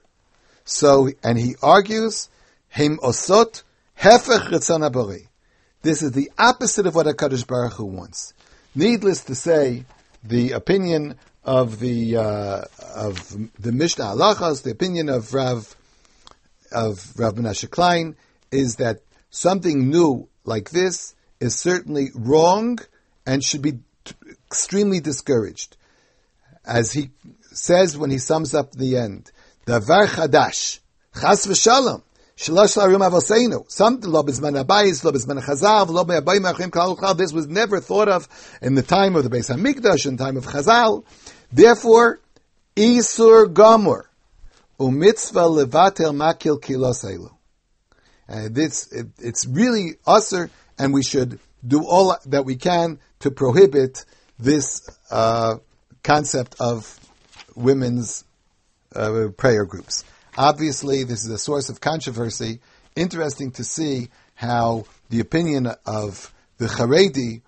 So, 0.63 1.10
and 1.24 1.38
he 1.38 1.56
argues, 1.62 2.30
Him 2.70 3.00
osot 3.02 3.63
hefech 3.97 5.27
This 5.81 6.01
is 6.01 6.12
the 6.12 6.31
opposite 6.38 6.86
of 6.86 6.95
what 6.95 7.08
HaKadosh 7.08 7.47
Baruch 7.47 7.73
Hu 7.73 7.86
wants. 7.86 8.34
Needless 8.73 9.23
to 9.25 9.36
say, 9.36 9.86
the 10.23 10.51
opinion 10.51 11.15
of 11.43 11.79
the 11.79 12.17
uh, 12.17 12.62
of 12.95 13.29
the 13.60 13.71
Mishneh 13.71 14.15
Halachos, 14.15 14.63
the 14.63 14.71
opinion 14.71 15.10
of 15.10 15.34
Rav 15.34 15.75
of 16.71 17.13
Rav 17.17 17.36
Menashe 17.36 17.69
Klein, 17.69 18.15
is 18.51 18.77
that 18.77 19.01
something 19.29 19.89
new 19.89 20.27
like 20.43 20.71
this 20.71 21.13
is 21.39 21.55
certainly 21.55 22.10
wrong 22.15 22.79
and 23.25 23.43
should 23.43 23.62
be 23.62 23.79
t- 24.03 24.15
extremely 24.47 24.99
discouraged. 24.99 25.77
As 26.65 26.91
he 26.91 27.12
says 27.51 27.97
when 27.97 28.10
he 28.10 28.17
sums 28.17 28.55
up 28.55 28.71
the 28.71 28.97
end, 28.97 29.31
Davar 29.67 30.08
chadash, 30.08 30.79
chas 31.13 31.45
v'shalom, 31.45 32.01
shalosh 32.38 32.78
larim 32.78 33.08
avoseinu. 33.08 33.69
Something 33.69 34.10
lo 34.10 34.24
bezman 34.24 34.63
abayis, 34.63 35.04
lo 35.04 35.12
bezman 35.12 35.41
chazav, 35.41 35.89
lo 35.89 36.04
be'abayim 36.04 36.50
achim 36.50 36.71
kal 36.71 36.95
This 37.15 37.34
was 37.34 37.48
never 37.48 37.80
thought 37.80 38.10
of 38.10 38.28
in 38.62 38.76
the 38.76 38.84
time 38.84 39.15
of 39.15 39.24
the 39.24 39.30
Beis 39.30 39.54
Hamikdash, 39.54 40.06
in 40.06 40.17
the 40.17 40.24
time 40.24 40.38
of 40.38 40.45
Chazal. 40.45 41.04
Therefore, 41.52 42.19
isur 42.76 43.54
gamur, 43.54 44.04
umitzvah 44.80 45.65
levatel 45.65 46.13
makil 46.13 46.60
kiloseilu. 46.60 47.32
And 48.28 48.58
it's, 48.58 48.91
it, 48.91 49.08
it's 49.19 49.45
really 49.45 49.95
usher, 50.06 50.50
and 50.80 50.93
we 50.93 51.04
should 51.04 51.39
do 51.65 51.86
all 51.86 52.17
that 52.26 52.43
we 52.43 52.56
can 52.56 53.00
to 53.19 53.32
prohibit 53.32 54.04
this 54.39 54.89
uh, 55.10 55.58
concept 56.04 56.56
of 56.60 57.00
women's 57.56 58.26
uh, 58.95 59.30
prayer 59.38 59.65
groups. 59.65 60.04
Obviously, 60.38 61.04
this 61.04 61.24
is 61.24 61.30
a 61.30 61.38
source 61.38 61.69
of 61.69 61.80
controversy. 61.80 62.60
Interesting 62.95 63.52
to 63.52 63.63
see 63.63 64.10
how 64.36 64.86
the 65.10 65.21
opinion 65.21 65.67
of 65.86 66.34
the 66.58 66.67
Haredi 66.67 67.41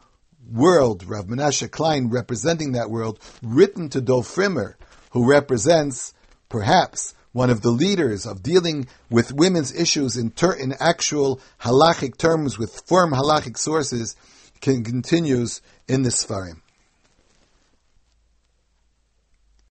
world, 0.51 1.03
Rav 1.03 1.25
Menashe 1.25 1.69
Klein 1.69 2.09
representing 2.09 2.71
that 2.73 2.89
world, 2.89 3.19
written 3.41 3.89
to 3.89 4.01
Dov 4.01 4.25
Frimer, 4.27 4.75
who 5.11 5.29
represents 5.29 6.13
perhaps 6.49 7.13
one 7.33 7.49
of 7.49 7.61
the 7.61 7.71
leaders 7.71 8.25
of 8.25 8.41
dealing 8.41 8.87
with 9.09 9.33
women's 9.33 9.73
issues 9.75 10.15
in, 10.15 10.31
ter- 10.31 10.53
in 10.53 10.73
actual 10.79 11.41
halachic 11.61 12.17
terms 12.17 12.57
with 12.57 12.81
firm 12.87 13.11
halachic 13.11 13.57
sources, 13.57 14.15
can, 14.61 14.83
continues 14.83 15.61
in 15.87 16.03
this 16.03 16.25
Sfarim. 16.25 16.61